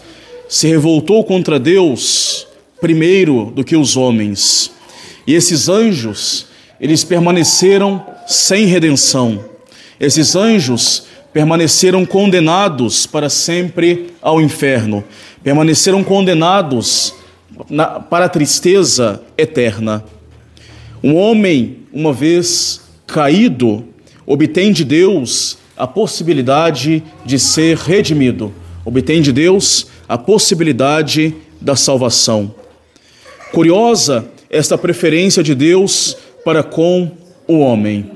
se 0.47 0.67
revoltou 0.67 1.23
contra 1.23 1.59
Deus 1.59 2.47
primeiro 2.79 3.51
do 3.55 3.63
que 3.63 3.75
os 3.75 3.97
homens. 3.97 4.71
E 5.25 5.33
esses 5.33 5.67
anjos, 5.67 6.45
eles 6.79 7.03
permaneceram 7.03 8.05
sem 8.27 8.65
redenção. 8.65 9.43
Esses 9.99 10.35
anjos 10.35 11.03
permaneceram 11.33 12.05
condenados 12.05 13.05
para 13.05 13.29
sempre 13.29 14.13
ao 14.21 14.39
inferno, 14.39 15.03
permaneceram 15.43 16.03
condenados 16.03 17.13
na, 17.69 17.99
para 17.99 18.25
a 18.25 18.29
tristeza 18.29 19.21
eterna. 19.37 20.03
Um 21.03 21.15
homem, 21.15 21.79
uma 21.91 22.13
vez 22.13 22.81
caído, 23.07 23.85
obtém 24.25 24.71
de 24.71 24.83
Deus 24.83 25.57
a 25.77 25.85
possibilidade 25.85 27.03
de 27.25 27.37
ser 27.37 27.77
redimido, 27.77 28.53
obtém 28.83 29.21
de 29.21 29.31
Deus 29.31 29.87
a 30.07 30.17
possibilidade 30.17 31.35
da 31.59 31.75
salvação. 31.75 32.53
Curiosa 33.51 34.29
esta 34.49 34.77
preferência 34.77 35.43
de 35.43 35.55
Deus 35.55 36.15
para 36.43 36.63
com 36.63 37.11
o 37.47 37.59
homem. 37.59 38.11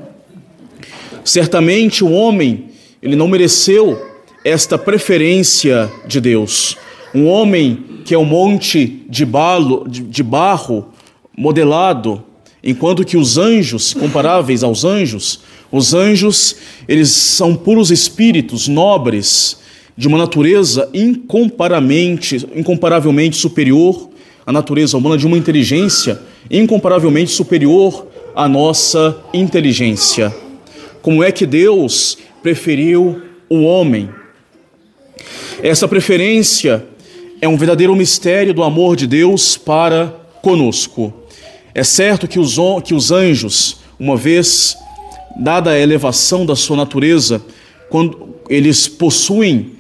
Certamente 1.24 2.04
o 2.04 2.12
homem, 2.12 2.70
ele 3.02 3.16
não 3.16 3.28
mereceu 3.28 4.00
esta 4.44 4.78
preferência 4.78 5.92
de 6.08 6.22
Deus. 6.22 6.78
Um 7.14 7.28
homem 7.28 7.84
que 8.06 8.14
é 8.14 8.18
um 8.18 8.26
monte 8.26 9.04
de, 9.10 9.26
balo, 9.26 9.88
de, 9.88 10.02
de 10.02 10.24
barro 10.24 10.90
modelado, 11.36 12.24
enquanto 12.64 13.06
que 13.06 13.18
os 13.18 13.38
anjos, 13.38 13.94
comparáveis 13.94 14.64
aos 14.64 14.84
anjos, 14.84 15.42
os 15.72 15.94
anjos, 15.94 16.56
eles 16.88 17.10
são 17.12 17.56
puros 17.56 17.92
espíritos 17.92 18.68
nobres, 18.68 19.58
de 19.96 20.08
uma 20.08 20.18
natureza 20.18 20.90
incomparavelmente, 20.94 22.48
incomparavelmente 22.56 23.36
superior 23.36 24.10
à 24.46 24.52
natureza 24.52 24.98
humana, 24.98 25.18
de 25.18 25.28
uma 25.28 25.38
inteligência 25.38 26.20
incomparavelmente 26.50 27.32
superior 27.32 28.08
à 28.36 28.48
nossa 28.48 29.18
inteligência. 29.34 30.34
Como 31.02 31.24
é 31.24 31.32
que 31.32 31.46
Deus 31.46 32.18
preferiu 32.42 33.22
o 33.50 33.62
homem? 33.62 34.10
Essa 35.62 35.88
preferência 35.88 36.86
é 37.42 37.48
um 37.48 37.58
verdadeiro 37.58 37.96
mistério 37.96 38.54
do 38.54 38.64
amor 38.64 38.96
de 38.96 39.06
Deus 39.06 39.58
para 39.58 40.08
conosco. 40.42 41.14
É 41.74 41.84
certo 41.84 42.28
que 42.28 42.40
os, 42.40 42.58
que 42.84 42.94
os 42.94 43.12
anjos, 43.12 43.78
uma 44.00 44.16
vez 44.16 44.78
dada 45.38 45.72
a 45.72 45.80
elevação 45.80 46.46
da 46.46 46.56
sua 46.56 46.78
natureza, 46.78 47.42
quando 47.90 48.36
eles 48.50 48.88
possuem 48.88 49.74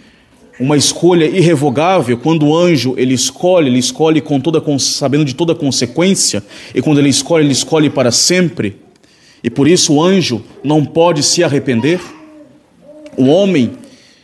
uma 0.59 0.75
escolha 0.75 1.25
irrevogável, 1.25 2.17
quando 2.17 2.47
o 2.47 2.57
anjo 2.57 2.93
ele 2.97 3.13
escolhe, 3.13 3.69
ele 3.69 3.79
escolhe 3.79 4.19
com 4.19 4.39
toda 4.39 4.61
sabendo 4.77 5.23
de 5.23 5.33
toda 5.33 5.55
consequência, 5.55 6.43
e 6.75 6.81
quando 6.81 6.99
ele 6.99 7.09
escolhe, 7.09 7.45
ele 7.45 7.53
escolhe 7.53 7.89
para 7.89 8.11
sempre. 8.11 8.75
E 9.41 9.49
por 9.49 9.67
isso 9.67 9.93
o 9.93 10.03
anjo 10.03 10.43
não 10.63 10.83
pode 10.83 11.23
se 11.23 11.43
arrepender. 11.43 12.01
O 13.15 13.27
homem, 13.27 13.71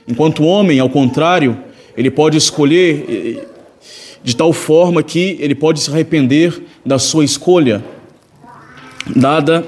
enquanto 0.08 0.44
o 0.44 0.46
homem, 0.46 0.80
ao 0.80 0.90
contrário, 0.90 1.58
ele 1.96 2.12
pode 2.12 2.38
escolher 2.38 3.06
eh, 3.08 3.46
de 4.22 4.36
tal 4.36 4.52
forma 4.52 5.02
que 5.02 5.38
ele 5.40 5.56
pode 5.56 5.80
se 5.80 5.90
arrepender 5.90 6.62
da 6.86 7.00
sua 7.00 7.24
escolha, 7.24 7.84
dada 9.16 9.66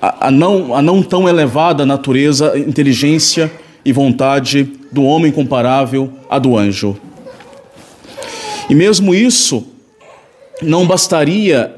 a, 0.00 0.28
a, 0.28 0.30
não, 0.30 0.74
a 0.74 0.82
não 0.82 1.02
tão 1.02 1.28
elevada 1.28 1.84
natureza, 1.84 2.58
inteligência 2.58 3.50
e 3.84 3.92
vontade 3.92 4.64
do 4.92 5.04
homem 5.04 5.32
comparável 5.32 6.12
à 6.28 6.38
do 6.38 6.56
anjo. 6.56 6.96
E 8.68 8.74
mesmo 8.74 9.14
isso 9.14 9.66
não 10.62 10.86
bastaria 10.86 11.74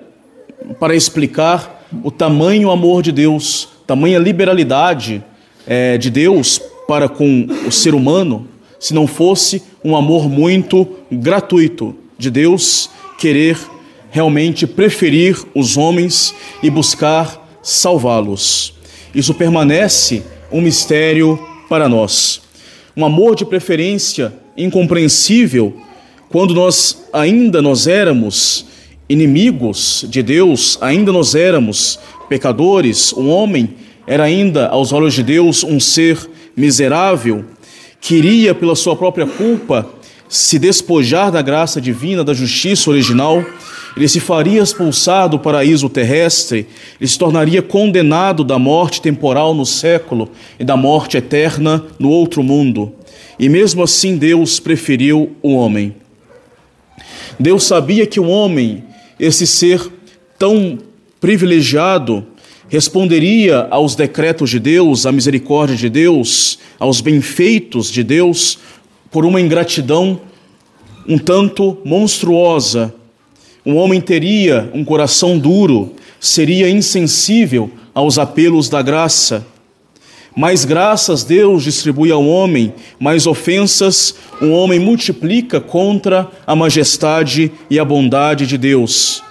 para 0.79 0.95
explicar 0.95 1.87
o 2.03 2.11
tamanho 2.11 2.71
amor 2.71 3.03
de 3.03 3.13
Deus, 3.13 3.69
tamanha 3.87 4.19
liberalidade 4.19 5.23
é, 5.67 5.97
de 5.99 6.11
Deus 6.11 6.61
para 6.87 7.09
com 7.09 7.47
o 7.67 7.71
ser 7.71 7.95
humano 7.95 8.49
se 8.79 8.95
não 8.95 9.07
fosse 9.07 9.63
um 9.85 9.95
amor 9.95 10.29
muito 10.29 10.89
gratuito 11.11 11.95
de 12.19 12.31
Deus 12.31 12.91
querer 13.19 13.59
realmente 14.11 14.67
preferir 14.67 15.37
os 15.55 15.77
homens 15.77 16.35
e 16.63 16.71
buscar 16.71 17.40
salvá-los. 17.63 18.75
Isso 19.15 19.35
permanece 19.35 20.23
um 20.51 20.61
mistério 20.61 21.39
para 21.69 21.89
nós. 21.89 22.41
Um 22.97 23.05
amor 23.05 23.35
de 23.35 23.45
preferência 23.45 24.33
incompreensível 24.57 25.77
quando 26.31 26.55
nós 26.55 27.05
ainda 27.13 27.61
nós 27.61 27.89
éramos 27.89 28.67
inimigos 29.09 30.07
de 30.09 30.23
Deus, 30.23 30.79
ainda 30.81 31.11
nós 31.11 31.35
éramos 31.35 31.99
pecadores, 32.29 33.13
o 33.13 33.27
homem 33.27 33.75
era 34.07 34.23
ainda 34.23 34.69
aos 34.69 34.93
olhos 34.93 35.15
de 35.15 35.25
Deus 35.25 35.65
um 35.65 35.81
ser 35.81 36.31
miserável, 36.57 37.45
queria 38.01 38.55
pela 38.55 38.77
sua 38.77 38.95
própria 38.95 39.27
culpa 39.27 39.89
se 40.29 40.61
despojar 40.61 41.33
da 41.33 41.43
graça 41.43 41.81
divina, 41.81 42.23
da 42.23 42.33
justiça 42.33 42.89
original, 42.89 43.45
ele 43.97 44.09
se 44.09 44.21
faria 44.21 44.63
expulsar 44.63 45.29
do 45.29 45.39
paraíso 45.39 45.89
terrestre, 45.89 46.67
ele 47.01 47.09
se 47.09 47.19
tornaria 47.19 47.63
condenado 47.63 48.45
da 48.45 48.59
morte 48.59 49.03
temporal 49.03 49.55
no 49.55 49.67
século 49.67 50.31
e 50.59 50.65
da 50.65 50.77
morte 50.77 51.17
eterna 51.17 51.85
no 51.99 52.09
outro 52.09 52.43
mundo. 52.43 52.93
E 53.39 53.49
mesmo 53.49 53.83
assim 53.83 54.17
Deus 54.17 54.61
preferiu 54.61 55.33
o 55.43 55.55
homem. 55.55 55.95
Deus 57.39 57.65
sabia 57.65 58.07
que 58.07 58.21
o 58.21 58.29
homem, 58.29 58.85
esse 59.19 59.47
ser 59.47 59.81
tão 60.39 60.79
privilegiado, 61.21 62.27
responderia 62.69 63.67
aos 63.71 63.95
decretos 63.95 64.51
de 64.51 64.61
Deus, 64.61 65.05
à 65.05 65.13
misericórdia 65.13 65.77
de 65.77 65.89
Deus, 65.89 66.59
aos 66.79 67.01
benfeitos 67.01 67.91
de 67.91 68.05
Deus, 68.05 68.59
por 69.11 69.25
uma 69.25 69.41
ingratidão 69.41 70.21
um 71.09 71.19
tanto 71.19 71.79
monstruosa. 71.85 72.95
Um 73.65 73.77
homem 73.77 74.01
teria 74.01 74.71
um 74.73 74.85
coração 74.85 75.39
duro, 75.39 75.95
seria 76.19 76.69
insensível 76.69 77.71
aos 77.95 78.19
apelos 78.19 78.69
da 78.69 78.81
graça. 78.81 79.47
Mais 80.35 80.65
graças 80.65 81.25
Deus 81.25 81.65
distribui 81.65 82.11
ao 82.11 82.25
homem, 82.25 82.73
mais 82.99 83.27
ofensas 83.27 84.15
o 84.41 84.47
homem 84.51 84.79
multiplica 84.79 85.61
contra 85.61 86.31
a 86.47 86.57
majestade 86.57 87.53
e 87.69 87.79
a 87.79 87.85
bondade 87.85 88.47
de 88.47 88.57
Deus. 88.57 89.23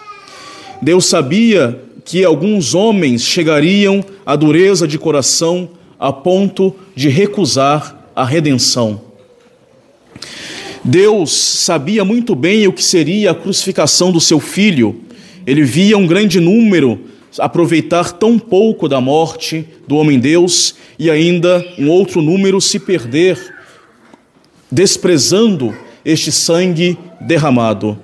Deus 0.82 1.06
sabia 1.06 1.80
que 2.06 2.24
alguns 2.24 2.76
homens 2.76 3.24
chegariam 3.24 4.04
à 4.26 4.36
dureza 4.36 4.88
de 4.88 4.98
coração 4.98 5.70
a 6.00 6.14
ponto 6.14 6.76
de 6.96 7.10
recusar 7.10 8.12
a 8.16 8.24
redenção. 8.24 9.09
Deus 10.84 11.32
sabia 11.32 12.06
muito 12.06 12.36
bem 12.36 12.68
o 12.68 12.74
que 12.74 12.84
seria 12.84 13.32
a 13.32 13.36
crucificação 13.36 14.12
do 14.12 14.22
seu 14.22 14.40
filho. 14.40 15.02
Ele 15.46 15.64
via 15.64 15.98
um 15.98 16.08
grande 16.08 16.40
número 16.40 17.00
aproveitar 17.38 18.12
tão 18.14 18.40
pouco 18.40 18.88
da 18.88 19.00
morte 19.00 19.66
do 19.88 19.96
homem-deus 19.98 20.76
e 20.98 21.12
ainda 21.12 21.66
um 21.78 21.90
outro 21.90 22.22
número 22.22 22.60
se 22.60 22.80
perder, 22.80 23.38
desprezando 24.72 25.76
este 26.04 26.32
sangue 26.32 26.98
derramado. 27.22 28.00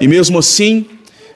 E 0.00 0.08
mesmo 0.08 0.38
assim, 0.38 0.86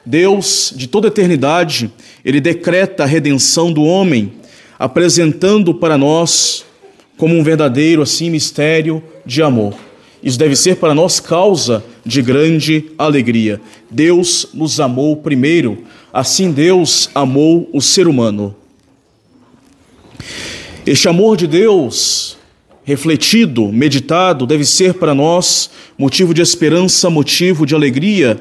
Deus, 0.05 0.73
de 0.75 0.87
toda 0.87 1.09
eternidade, 1.09 1.91
ele 2.23 2.39
decreta 2.39 3.03
a 3.03 3.05
redenção 3.05 3.71
do 3.71 3.83
homem, 3.83 4.33
apresentando 4.79 5.73
para 5.73 5.97
nós 5.97 6.65
como 7.17 7.35
um 7.35 7.43
verdadeiro 7.43 8.01
assim 8.01 8.29
mistério 8.29 9.03
de 9.25 9.41
amor. 9.41 9.86
Isso 10.21 10.37
deve 10.37 10.55
ser 10.55 10.77
para 10.77 10.95
nós 10.95 11.19
causa 11.19 11.83
de 12.05 12.21
grande 12.21 12.85
alegria. 12.97 13.61
Deus 13.89 14.47
nos 14.53 14.79
amou 14.79 15.15
primeiro, 15.17 15.83
assim 16.11 16.51
Deus 16.51 17.09
amou 17.13 17.69
o 17.71 17.81
ser 17.81 18.07
humano. 18.07 18.55
Este 20.85 21.07
amor 21.07 21.37
de 21.37 21.47
Deus, 21.47 22.37
refletido, 22.83 23.71
meditado, 23.71 24.47
deve 24.47 24.65
ser 24.65 24.93
para 24.93 25.13
nós 25.13 25.69
motivo 25.97 26.33
de 26.33 26.41
esperança, 26.41 27.09
motivo 27.09 27.65
de 27.65 27.75
alegria, 27.75 28.39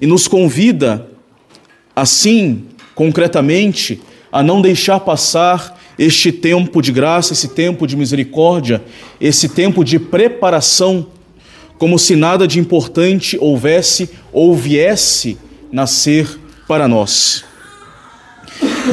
e 0.00 0.06
nos 0.06 0.28
convida, 0.28 1.08
assim, 1.96 2.64
concretamente, 2.94 4.00
a 4.30 4.42
não 4.42 4.60
deixar 4.60 5.00
passar 5.00 5.80
este 5.98 6.32
tempo 6.32 6.80
de 6.80 6.92
graça, 6.92 7.32
esse 7.32 7.48
tempo 7.48 7.86
de 7.86 7.96
misericórdia, 7.96 8.82
esse 9.20 9.48
tempo 9.48 9.84
de 9.84 9.98
preparação, 9.98 11.06
como 11.78 11.98
se 11.98 12.16
nada 12.16 12.46
de 12.46 12.58
importante 12.58 13.36
houvesse 13.40 14.10
ou 14.32 14.54
viesse 14.54 15.36
nascer 15.70 16.26
para 16.66 16.86
nós. 16.88 17.44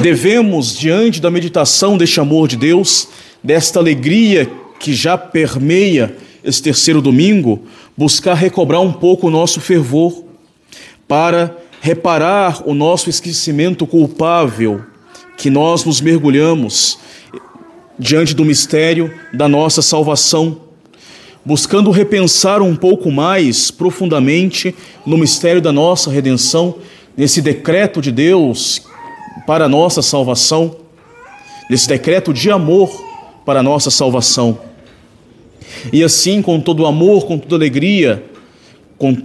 Devemos, 0.01 0.75
diante 0.75 1.19
da 1.19 1.29
meditação 1.31 1.97
deste 1.97 2.19
amor 2.19 2.47
de 2.47 2.55
Deus, 2.55 3.07
desta 3.43 3.79
alegria 3.79 4.49
que 4.79 4.93
já 4.93 5.17
permeia 5.17 6.15
esse 6.43 6.61
terceiro 6.61 7.01
domingo, 7.01 7.63
buscar 7.97 8.33
recobrar 8.33 8.81
um 8.81 8.93
pouco 8.93 9.27
o 9.27 9.31
nosso 9.31 9.59
fervor, 9.59 10.23
para 11.07 11.57
reparar 11.81 12.61
o 12.67 12.73
nosso 12.73 13.09
esquecimento 13.09 13.87
culpável 13.87 14.85
que 15.39 15.49
nós 15.49 15.85
nos 15.85 16.01
mergulhamos 16.01 16.99
diante 17.97 18.35
do 18.35 18.43
mistério 18.43 19.09
da 19.33 19.47
nossa 19.47 19.81
salvação, 19.81 20.59
buscando 21.45 21.91
repensar 21.91 22.61
um 22.61 22.75
pouco 22.75 23.09
mais 23.09 23.71
profundamente 23.71 24.75
no 25.05 25.17
mistério 25.17 25.61
da 25.61 25.71
nossa 25.71 26.11
redenção, 26.11 26.75
nesse 27.15 27.41
decreto 27.41 28.01
de 28.01 28.11
Deus 28.11 28.81
para 29.47 29.63
a 29.63 29.69
nossa 29.69 30.01
salvação, 30.01 30.75
nesse 31.69 31.87
decreto 31.87 32.33
de 32.33 32.51
amor 32.51 32.91
para 33.45 33.61
a 33.61 33.63
nossa 33.63 33.89
salvação. 33.89 34.59
E 35.93 36.03
assim, 36.03 36.41
com 36.41 36.59
todo 36.59 36.85
amor, 36.85 37.25
com 37.25 37.37
toda 37.37 37.55
alegria, 37.55 38.25
com 38.97 39.15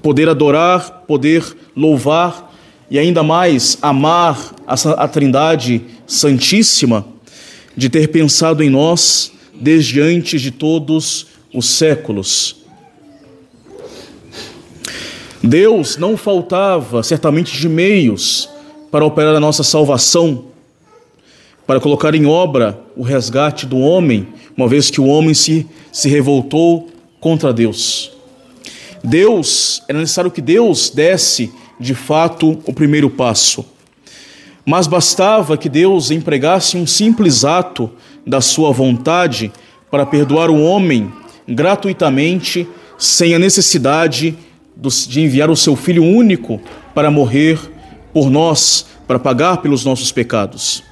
poder 0.00 0.26
adorar, 0.26 1.04
poder 1.06 1.44
louvar 1.76 2.47
e 2.90 2.98
ainda 2.98 3.22
mais 3.22 3.78
amar 3.82 4.54
a 4.66 5.08
Trindade 5.08 5.82
Santíssima, 6.06 7.06
de 7.76 7.88
ter 7.88 8.08
pensado 8.08 8.62
em 8.62 8.70
nós 8.70 9.32
desde 9.54 10.00
antes 10.00 10.40
de 10.40 10.50
todos 10.50 11.26
os 11.52 11.66
séculos. 11.66 12.56
Deus 15.42 15.96
não 15.96 16.16
faltava 16.16 17.02
certamente 17.02 17.56
de 17.56 17.68
meios 17.68 18.48
para 18.90 19.04
operar 19.04 19.34
a 19.34 19.40
nossa 19.40 19.62
salvação, 19.62 20.46
para 21.66 21.80
colocar 21.80 22.14
em 22.14 22.26
obra 22.26 22.80
o 22.96 23.02
resgate 23.02 23.66
do 23.66 23.78
homem, 23.78 24.28
uma 24.56 24.66
vez 24.66 24.90
que 24.90 25.00
o 25.00 25.06
homem 25.06 25.34
se, 25.34 25.66
se 25.92 26.08
revoltou 26.08 26.88
contra 27.20 27.52
Deus. 27.52 28.10
Deus, 29.04 29.82
era 29.86 29.98
necessário 29.98 30.30
que 30.30 30.40
Deus 30.40 30.90
desse 30.90 31.52
de 31.78 31.94
fato 31.94 32.58
o 32.64 32.72
primeiro 32.72 33.08
passo. 33.08 33.64
Mas 34.64 34.86
bastava 34.86 35.56
que 35.56 35.68
Deus 35.68 36.10
empregasse 36.10 36.76
um 36.76 36.86
simples 36.86 37.44
ato 37.44 37.90
da 38.26 38.40
sua 38.40 38.70
vontade 38.72 39.50
para 39.90 40.04
perdoar 40.04 40.50
o 40.50 40.62
homem 40.62 41.10
gratuitamente, 41.48 42.68
sem 42.98 43.34
a 43.34 43.38
necessidade 43.38 44.36
de 45.08 45.20
enviar 45.20 45.50
o 45.50 45.56
seu 45.56 45.74
Filho 45.74 46.04
único 46.04 46.60
para 46.94 47.10
morrer 47.10 47.58
por 48.12 48.30
nós, 48.30 48.86
para 49.06 49.18
pagar 49.18 49.58
pelos 49.58 49.84
nossos 49.84 50.12
pecados. 50.12 50.82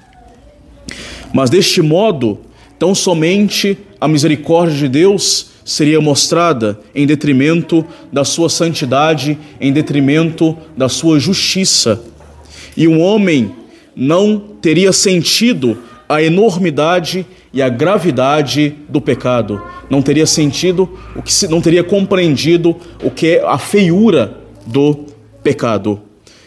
Mas 1.33 1.51
deste 1.51 1.83
modo, 1.83 2.41
tão 2.79 2.95
somente 2.95 3.77
a 4.01 4.09
misericórdia 4.09 4.77
de 4.77 4.89
Deus 4.89 5.51
seria 5.67 6.01
mostrada 6.01 6.79
em 6.95 7.05
detrimento 7.05 7.85
da 8.13 8.25
sua 8.25 8.49
santidade, 8.49 9.37
em 9.61 9.73
detrimento 9.73 10.57
da 10.77 10.89
sua 10.89 11.19
justiça. 11.19 12.01
E 12.77 12.87
um 12.87 13.01
homem 13.01 13.53
não 13.97 14.39
teria 14.39 14.93
sentido 14.93 15.77
a 16.09 16.23
enormidade 16.23 17.27
e 17.53 17.61
a 17.61 17.69
gravidade 17.69 18.77
do 18.89 19.01
pecado, 19.01 19.61
não 19.91 20.01
teria 20.01 20.27
sentido 20.27 20.89
o 21.17 21.23
que 21.23 21.49
não 21.49 21.61
teria 21.61 21.83
compreendido 21.83 22.77
o 23.03 23.11
que 23.11 23.39
é 23.39 23.45
a 23.45 23.59
feiura 23.59 24.39
do 24.65 25.07
pecado 25.43 26.01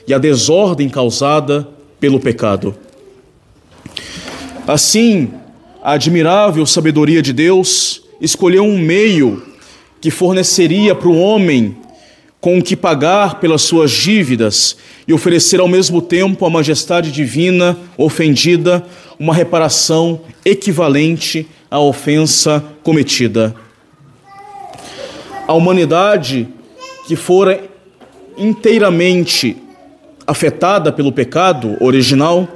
e 0.08 0.13
a 0.13 0.17
desordem 0.17 0.88
causada 0.88 1.67
pelo 1.99 2.21
pecado. 2.21 2.73
Assim, 4.65 5.29
a 5.84 5.93
admirável 5.93 6.65
sabedoria 6.65 7.21
de 7.21 7.34
Deus 7.34 8.03
escolheu 8.21 8.63
um 8.63 8.77
meio 8.77 9.43
que 10.01 10.12
forneceria 10.12 10.95
para 10.95 11.10
o 11.10 11.19
homem 11.19 11.75
com 12.41 12.62
que 12.62 12.75
pagar 12.75 13.39
pelas 13.39 13.62
suas 13.63 13.91
dívidas 13.91 14.77
e 15.08 15.13
oferecer 15.13 15.60
ao 15.60 15.67
mesmo 15.67 16.01
tempo 16.01 16.45
à 16.45 16.49
majestade 16.49 17.12
divina 17.12 17.77
ofendida 17.97 18.86
uma 19.19 19.34
reparação 19.34 20.21
equivalente 20.45 21.45
à 21.69 21.79
ofensa 21.79 22.63
cometida. 22.82 23.53
A 25.45 25.53
humanidade 25.53 26.47
que 27.08 27.15
fora 27.15 27.62
inteiramente 28.38 29.58
afetada 30.25 30.91
pelo 30.93 31.12
pecado 31.12 31.75
original 31.82 32.47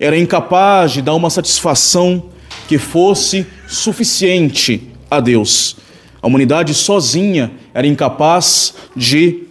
era 0.00 0.16
incapaz 0.16 0.92
de 0.92 1.02
dar 1.02 1.14
uma 1.14 1.28
satisfação 1.28 2.30
que 2.66 2.78
fosse 2.78 3.46
suficiente 3.66 4.88
a 5.10 5.20
Deus. 5.20 5.76
A 6.20 6.26
humanidade 6.26 6.74
sozinha 6.74 7.52
era 7.72 7.86
incapaz 7.86 8.74
de 8.94 9.44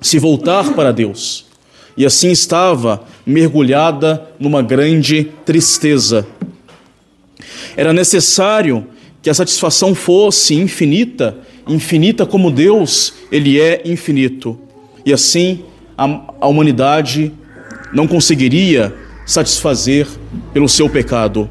se 0.00 0.18
voltar 0.18 0.74
para 0.74 0.92
Deus. 0.92 1.46
E 1.96 2.04
assim 2.04 2.30
estava 2.30 3.04
mergulhada 3.24 4.28
numa 4.38 4.62
grande 4.62 5.30
tristeza. 5.44 6.26
Era 7.76 7.92
necessário 7.92 8.86
que 9.22 9.30
a 9.30 9.34
satisfação 9.34 9.94
fosse 9.94 10.54
infinita, 10.54 11.38
infinita 11.68 12.26
como 12.26 12.50
Deus, 12.50 13.14
ele 13.30 13.60
é 13.60 13.82
infinito. 13.84 14.58
E 15.06 15.12
assim 15.12 15.64
a, 15.96 16.04
a 16.40 16.46
humanidade 16.46 17.32
não 17.92 18.06
conseguiria 18.06 18.94
satisfazer 19.24 20.06
pelo 20.52 20.68
seu 20.68 20.88
pecado. 20.88 21.48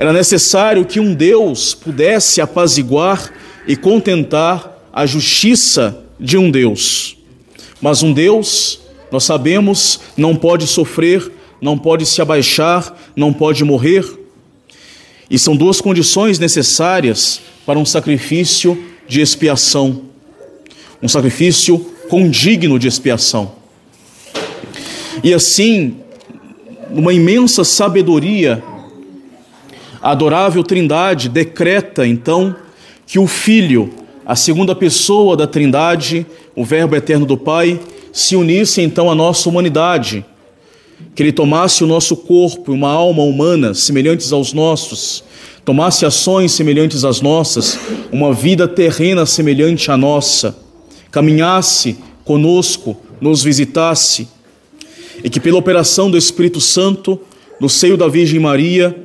Era 0.00 0.14
necessário 0.14 0.86
que 0.86 0.98
um 0.98 1.12
Deus 1.12 1.74
pudesse 1.74 2.40
apaziguar 2.40 3.30
e 3.68 3.76
contentar 3.76 4.82
a 4.90 5.04
justiça 5.04 6.02
de 6.18 6.38
um 6.38 6.50
Deus. 6.50 7.18
Mas 7.82 8.02
um 8.02 8.10
Deus, 8.10 8.80
nós 9.12 9.24
sabemos, 9.24 10.00
não 10.16 10.34
pode 10.34 10.66
sofrer, 10.66 11.30
não 11.60 11.76
pode 11.76 12.06
se 12.06 12.22
abaixar, 12.22 12.96
não 13.14 13.30
pode 13.30 13.62
morrer. 13.62 14.06
E 15.28 15.38
são 15.38 15.54
duas 15.54 15.82
condições 15.82 16.38
necessárias 16.38 17.42
para 17.66 17.78
um 17.78 17.84
sacrifício 17.84 18.82
de 19.06 19.20
expiação. 19.20 20.04
Um 21.02 21.08
sacrifício 21.08 21.78
condigno 22.08 22.78
de 22.78 22.88
expiação. 22.88 23.52
E 25.22 25.34
assim, 25.34 25.98
numa 26.90 27.12
imensa 27.12 27.64
sabedoria, 27.64 28.64
a 30.02 30.10
adorável 30.12 30.62
Trindade 30.62 31.28
decreta 31.28 32.06
então 32.06 32.56
que 33.06 33.18
o 33.18 33.26
Filho, 33.26 33.90
a 34.24 34.34
segunda 34.34 34.74
pessoa 34.74 35.36
da 35.36 35.46
Trindade, 35.46 36.26
o 36.54 36.64
Verbo 36.64 36.96
eterno 36.96 37.26
do 37.26 37.36
Pai, 37.36 37.78
se 38.12 38.36
unisse 38.36 38.80
então 38.80 39.10
à 39.10 39.14
nossa 39.14 39.48
humanidade, 39.48 40.24
que 41.14 41.22
ele 41.22 41.32
tomasse 41.32 41.82
o 41.84 41.86
nosso 41.86 42.16
corpo 42.16 42.72
e 42.72 42.74
uma 42.74 42.90
alma 42.90 43.22
humana 43.22 43.74
semelhantes 43.74 44.32
aos 44.32 44.52
nossos, 44.52 45.24
tomasse 45.64 46.06
ações 46.06 46.52
semelhantes 46.52 47.04
às 47.04 47.20
nossas, 47.20 47.78
uma 48.10 48.32
vida 48.32 48.66
terrena 48.66 49.26
semelhante 49.26 49.90
à 49.90 49.96
nossa, 49.96 50.56
caminhasse 51.10 51.98
conosco, 52.24 52.96
nos 53.20 53.42
visitasse, 53.42 54.28
e 55.22 55.28
que 55.28 55.40
pela 55.40 55.58
operação 55.58 56.10
do 56.10 56.16
Espírito 56.16 56.60
Santo, 56.60 57.20
no 57.60 57.68
seio 57.68 57.96
da 57.96 58.08
Virgem 58.08 58.40
Maria, 58.40 58.96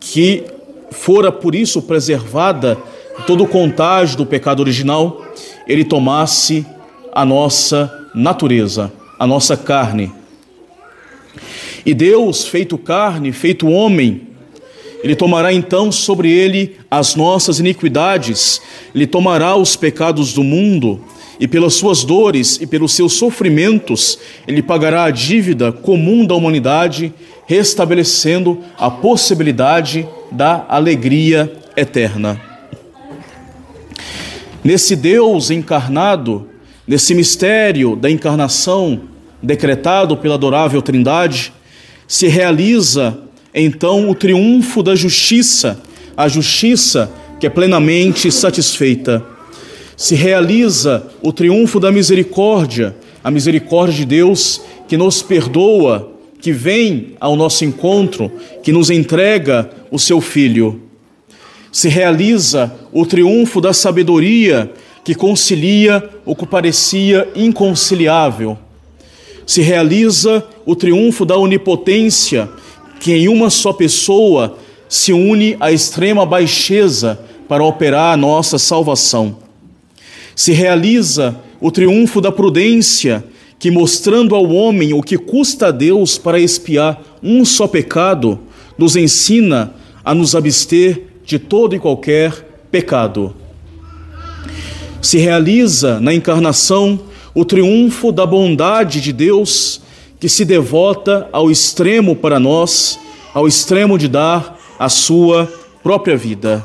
que 0.00 0.44
fora 0.90 1.30
por 1.32 1.54
isso 1.54 1.82
preservada 1.82 2.76
todo 3.26 3.44
o 3.44 3.48
contágio 3.48 4.18
do 4.18 4.26
pecado 4.26 4.60
original, 4.60 5.24
ele 5.66 5.84
tomasse 5.84 6.66
a 7.12 7.24
nossa 7.24 8.08
natureza, 8.14 8.92
a 9.18 9.26
nossa 9.26 9.56
carne. 9.56 10.12
E 11.84 11.94
Deus, 11.94 12.46
feito 12.46 12.76
carne, 12.76 13.32
feito 13.32 13.68
homem, 13.68 14.28
ele 15.02 15.14
tomará 15.14 15.52
então 15.52 15.92
sobre 15.92 16.30
ele 16.30 16.76
as 16.90 17.14
nossas 17.14 17.60
iniquidades, 17.60 18.60
ele 18.94 19.06
tomará 19.06 19.56
os 19.56 19.76
pecados 19.76 20.32
do 20.32 20.42
mundo, 20.42 21.00
e 21.38 21.46
pelas 21.46 21.74
suas 21.74 22.02
dores 22.02 22.58
e 22.60 22.66
pelos 22.66 22.92
seus 22.92 23.12
sofrimentos, 23.12 24.18
ele 24.48 24.62
pagará 24.62 25.04
a 25.04 25.10
dívida 25.10 25.70
comum 25.70 26.24
da 26.24 26.34
humanidade 26.34 27.12
restabelecendo 27.46 28.58
a 28.76 28.90
possibilidade 28.90 30.06
da 30.30 30.66
alegria 30.68 31.52
eterna. 31.76 32.40
Nesse 34.64 34.96
Deus 34.96 35.50
encarnado, 35.50 36.48
nesse 36.86 37.14
mistério 37.14 37.94
da 37.94 38.10
encarnação 38.10 39.02
decretado 39.40 40.16
pela 40.16 40.34
adorável 40.34 40.82
Trindade, 40.82 41.52
se 42.08 42.26
realiza 42.26 43.18
então 43.54 44.10
o 44.10 44.14
triunfo 44.14 44.82
da 44.82 44.96
justiça, 44.96 45.80
a 46.16 46.26
justiça 46.28 47.10
que 47.38 47.46
é 47.46 47.50
plenamente 47.50 48.30
satisfeita. 48.32 49.24
Se 49.96 50.14
realiza 50.14 51.06
o 51.22 51.32
triunfo 51.32 51.78
da 51.78 51.92
misericórdia, 51.92 52.96
a 53.22 53.30
misericórdia 53.30 53.98
de 53.98 54.04
Deus 54.04 54.60
que 54.88 54.96
nos 54.96 55.22
perdoa 55.22 56.15
que 56.46 56.52
vem 56.52 57.16
ao 57.18 57.34
nosso 57.34 57.64
encontro, 57.64 58.30
que 58.62 58.70
nos 58.70 58.88
entrega 58.88 59.68
o 59.90 59.98
seu 59.98 60.20
Filho. 60.20 60.80
Se 61.72 61.88
realiza 61.88 62.72
o 62.92 63.04
triunfo 63.04 63.60
da 63.60 63.72
sabedoria 63.72 64.70
que 65.02 65.12
concilia 65.12 66.08
o 66.24 66.36
que 66.36 66.46
parecia 66.46 67.28
inconciliável. 67.34 68.56
Se 69.44 69.60
realiza 69.60 70.46
o 70.64 70.76
triunfo 70.76 71.24
da 71.24 71.36
onipotência 71.36 72.48
que 73.00 73.12
em 73.12 73.26
uma 73.26 73.50
só 73.50 73.72
pessoa 73.72 74.56
se 74.88 75.12
une 75.12 75.56
à 75.58 75.72
extrema 75.72 76.24
baixeza 76.24 77.18
para 77.48 77.64
operar 77.64 78.14
a 78.14 78.16
nossa 78.16 78.56
salvação. 78.56 79.38
Se 80.36 80.52
realiza 80.52 81.40
o 81.60 81.72
triunfo 81.72 82.20
da 82.20 82.30
prudência 82.30 83.24
que, 83.58 83.70
mostrando 83.70 84.34
ao 84.34 84.50
homem 84.50 84.92
o 84.92 85.02
que 85.02 85.16
custa 85.16 85.68
a 85.68 85.70
Deus 85.70 86.18
para 86.18 86.38
expiar 86.38 87.02
um 87.22 87.44
só 87.44 87.66
pecado, 87.66 88.38
nos 88.76 88.96
ensina 88.96 89.72
a 90.04 90.14
nos 90.14 90.34
abster 90.34 91.04
de 91.24 91.38
todo 91.38 91.74
e 91.74 91.78
qualquer 91.78 92.32
pecado. 92.70 93.34
Se 95.00 95.18
realiza 95.18 96.00
na 96.00 96.12
encarnação 96.12 97.00
o 97.34 97.44
triunfo 97.44 98.12
da 98.12 98.26
bondade 98.26 99.00
de 99.00 99.12
Deus 99.12 99.80
que 100.18 100.28
se 100.28 100.44
devota 100.44 101.28
ao 101.32 101.50
extremo 101.50 102.16
para 102.16 102.40
nós, 102.40 102.98
ao 103.34 103.46
extremo 103.46 103.98
de 103.98 104.08
dar 104.08 104.58
a 104.78 104.88
sua 104.88 105.50
própria 105.82 106.16
vida. 106.16 106.64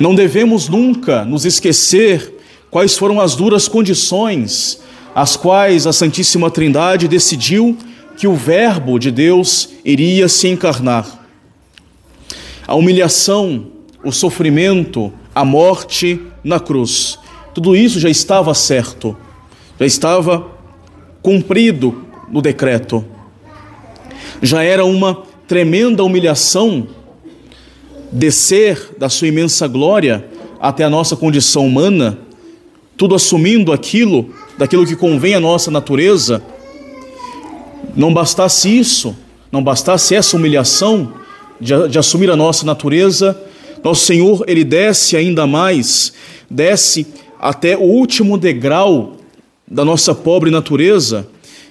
Não 0.00 0.14
devemos 0.14 0.68
nunca 0.68 1.24
nos 1.24 1.44
esquecer 1.44 2.37
quais 2.70 2.96
foram 2.96 3.20
as 3.20 3.34
duras 3.34 3.68
condições 3.68 4.80
as 5.18 5.36
quais 5.36 5.84
a 5.84 5.92
Santíssima 5.92 6.48
Trindade 6.48 7.08
decidiu 7.08 7.76
que 8.16 8.28
o 8.28 8.34
Verbo 8.34 9.00
de 9.00 9.10
Deus 9.10 9.68
iria 9.84 10.28
se 10.28 10.46
encarnar. 10.46 11.26
A 12.64 12.76
humilhação, 12.76 13.66
o 14.04 14.12
sofrimento, 14.12 15.12
a 15.34 15.44
morte 15.44 16.20
na 16.44 16.60
cruz, 16.60 17.18
tudo 17.52 17.74
isso 17.74 17.98
já 17.98 18.08
estava 18.08 18.54
certo, 18.54 19.16
já 19.78 19.86
estava 19.86 20.46
cumprido 21.20 22.04
no 22.28 22.40
decreto. 22.40 23.04
Já 24.40 24.62
era 24.62 24.84
uma 24.84 25.24
tremenda 25.48 26.04
humilhação 26.04 26.86
descer 28.12 28.94
da 28.96 29.08
sua 29.08 29.26
imensa 29.26 29.66
glória 29.66 30.28
até 30.60 30.84
a 30.84 30.90
nossa 30.90 31.16
condição 31.16 31.66
humana 31.66 32.27
tudo 32.98 33.14
assumindo 33.14 33.72
aquilo, 33.72 34.34
daquilo 34.58 34.84
que 34.84 34.96
convém 34.96 35.34
à 35.34 35.40
nossa 35.40 35.70
natureza, 35.70 36.42
não 37.94 38.12
bastasse 38.12 38.76
isso, 38.76 39.16
não 39.52 39.62
bastasse 39.62 40.16
essa 40.16 40.36
humilhação 40.36 41.12
de, 41.60 41.88
de 41.88 41.96
assumir 41.96 42.28
a 42.28 42.34
nossa 42.34 42.66
natureza, 42.66 43.40
nosso 43.84 44.04
Senhor, 44.04 44.44
Ele 44.48 44.64
desce 44.64 45.16
ainda 45.16 45.46
mais, 45.46 46.12
desce 46.50 47.06
até 47.40 47.76
o 47.76 47.82
último 47.82 48.36
degrau 48.36 49.16
da 49.66 49.84
nossa 49.84 50.12
pobre 50.12 50.50
natureza, 50.50 51.28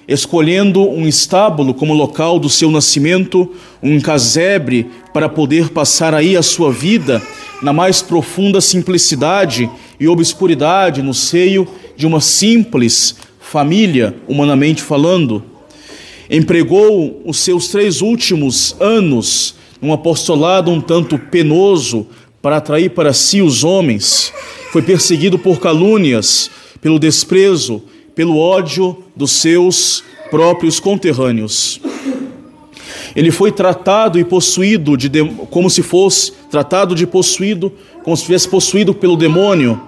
escolhendo 0.08 0.88
um 0.88 1.06
estábulo 1.06 1.74
como 1.74 1.92
local 1.92 2.38
do 2.38 2.48
seu 2.48 2.70
nascimento, 2.70 3.52
um 3.82 4.00
casebre 4.00 4.86
para 5.12 5.28
poder 5.28 5.68
passar 5.68 6.14
aí 6.14 6.38
a 6.38 6.42
sua 6.42 6.72
vida 6.72 7.20
na 7.62 7.74
mais 7.74 8.00
profunda 8.00 8.62
simplicidade 8.62 9.68
e 9.98 10.06
obscuridade 10.08 11.02
no 11.02 11.14
seio 11.14 11.66
de 11.96 12.06
uma 12.06 12.20
simples 12.20 13.16
família, 13.40 14.14
humanamente 14.28 14.82
falando. 14.82 15.42
Empregou 16.30 17.22
os 17.24 17.38
seus 17.38 17.68
três 17.68 18.02
últimos 18.02 18.76
anos 18.78 19.54
num 19.80 19.92
apostolado 19.92 20.70
um 20.70 20.80
tanto 20.80 21.18
penoso 21.18 22.06
para 22.42 22.58
atrair 22.58 22.90
para 22.90 23.12
si 23.12 23.42
os 23.42 23.64
homens, 23.64 24.32
foi 24.72 24.82
perseguido 24.82 25.38
por 25.38 25.58
calúnias, 25.58 26.50
pelo 26.80 26.98
desprezo, 26.98 27.82
pelo 28.14 28.38
ódio 28.38 29.02
dos 29.16 29.32
seus 29.32 30.04
próprios 30.30 30.78
conterrâneos. 30.78 31.80
Ele 33.16 33.30
foi 33.30 33.50
tratado 33.50 34.18
e 34.18 34.24
possuído 34.24 34.96
de, 34.96 35.10
como 35.50 35.68
se 35.68 35.82
fosse 35.82 36.32
tratado 36.50 36.94
de 36.94 37.06
possuído, 37.06 37.72
como 38.08 38.16
se 38.16 38.24
tivesse 38.24 38.48
possuído 38.48 38.94
pelo 38.94 39.18
demônio. 39.18 39.78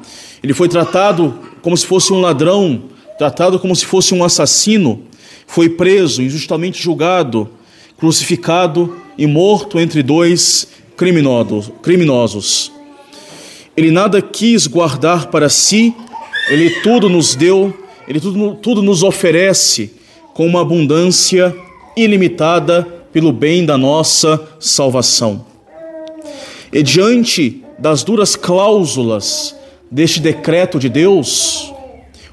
Ele 0.43 0.53
foi 0.53 0.69
tratado 0.69 1.39
como 1.63 1.75
se 1.75 1.87
fosse 1.87 2.13
um 2.13 2.21
ladrão, 2.21 2.83
tratado 3.17 3.59
como 3.59 3.75
se 3.75 3.87
fosse 3.87 4.13
um 4.13 4.23
assassino. 4.23 5.05
Foi 5.47 5.71
preso, 5.71 6.21
injustamente 6.21 6.83
julgado, 6.83 7.49
crucificado 7.97 8.95
e 9.17 9.27
morto 9.27 9.81
entre 9.81 10.03
dois 10.03 10.69
criminosos. 10.99 12.71
Ele 13.75 13.91
nada 13.91 14.21
quis 14.21 14.67
guardar 14.67 15.29
para 15.29 15.49
si, 15.49 15.95
ele 16.51 16.69
tudo 16.83 17.09
nos 17.09 17.35
deu, 17.35 17.75
ele 18.07 18.21
tudo, 18.21 18.55
tudo 18.57 18.83
nos 18.83 19.03
oferece 19.03 19.93
com 20.35 20.47
uma 20.47 20.61
abundância 20.61 21.57
ilimitada 21.97 22.83
pelo 23.15 23.33
bem 23.33 23.65
da 23.65 23.79
nossa 23.79 24.47
salvação. 24.59 25.47
E 26.71 26.83
diante 26.83 27.60
das 27.81 28.05
duras 28.05 28.37
cláusulas 28.37 29.57
deste 29.91 30.21
decreto 30.21 30.79
de 30.79 30.89
Deus, 30.89 31.73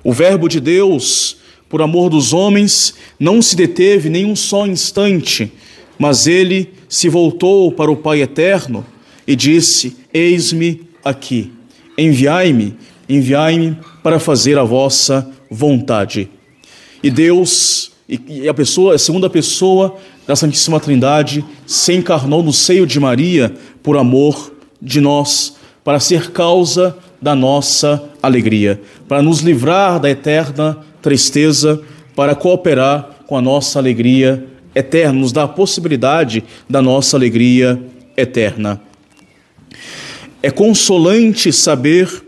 o 0.04 0.12
Verbo 0.12 0.50
de 0.50 0.60
Deus, 0.60 1.38
por 1.70 1.82
amor 1.82 2.10
dos 2.10 2.34
homens, 2.34 2.94
não 3.20 3.42
se 3.42 3.56
deteve 3.56 4.10
nem 4.10 4.26
um 4.26 4.36
só 4.36 4.68
instante, 4.68 5.52
mas 5.98 6.28
ele 6.28 6.74
se 6.88 7.10
voltou 7.10 7.72
para 7.72 7.90
o 7.90 7.96
Pai 7.96 8.22
eterno 8.22 8.86
e 9.26 9.36
disse: 9.36 9.98
Eis-me 10.14 10.82
aqui, 11.04 11.52
enviai-me, 11.98 12.76
enviai-me 13.08 13.78
para 14.04 14.20
fazer 14.20 14.58
a 14.58 14.64
vossa 14.64 15.30
vontade. 15.50 16.30
E 17.02 17.10
Deus, 17.10 17.92
e 18.08 18.48
a 18.48 18.54
pessoa, 18.54 18.96
a 18.96 19.00
segunda 19.00 19.30
pessoa 19.30 19.96
da 20.28 20.36
Santíssima 20.36 20.80
Trindade, 20.80 21.44
se 21.66 21.94
encarnou 21.94 22.44
no 22.44 22.52
seio 22.52 22.86
de 22.86 23.00
Maria 23.00 23.54
por 23.82 23.98
amor 23.98 24.57
de 24.82 25.02
nós, 25.02 25.56
para 25.84 26.00
ser 26.00 26.32
causa 26.32 26.98
da 27.22 27.36
nossa 27.36 28.10
alegria, 28.22 28.82
para 29.08 29.22
nos 29.22 29.40
livrar 29.40 30.00
da 30.00 30.10
eterna 30.10 30.78
tristeza, 31.02 31.82
para 32.16 32.36
cooperar 32.36 33.10
com 33.26 33.38
a 33.38 33.42
nossa 33.42 33.80
alegria 33.80 34.46
eterna, 34.76 35.20
nos 35.20 35.32
dar 35.32 35.44
a 35.44 35.48
possibilidade 35.48 36.44
da 36.70 36.82
nossa 36.82 37.18
alegria 37.18 37.82
eterna. 38.16 38.82
É 40.42 40.52
consolante 40.52 41.52
saber 41.52 42.24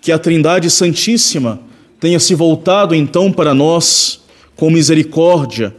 que 0.00 0.10
a 0.10 0.18
Trindade 0.18 0.70
Santíssima 0.70 1.60
tenha 1.98 2.18
se 2.18 2.34
voltado 2.34 2.94
então 2.94 3.30
para 3.30 3.52
nós 3.52 4.20
com 4.56 4.70
misericórdia. 4.70 5.74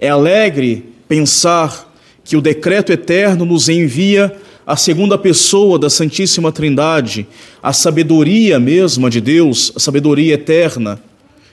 É 0.00 0.08
alegre 0.08 0.84
pensar 1.08 1.90
que 2.22 2.36
o 2.36 2.42
decreto 2.42 2.92
eterno 2.92 3.44
nos 3.44 3.68
envia 3.68 4.36
a 4.70 4.76
segunda 4.76 5.18
pessoa 5.18 5.80
da 5.80 5.90
Santíssima 5.90 6.52
Trindade, 6.52 7.26
a 7.60 7.72
sabedoria 7.72 8.60
mesma 8.60 9.10
de 9.10 9.20
Deus, 9.20 9.72
a 9.74 9.80
sabedoria 9.80 10.34
eterna, 10.34 11.02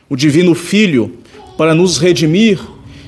o 0.08 0.15
Divino 0.15 0.53
Filho, 0.53 1.17
para 1.58 1.73
nos 1.73 1.97
redimir 1.97 2.60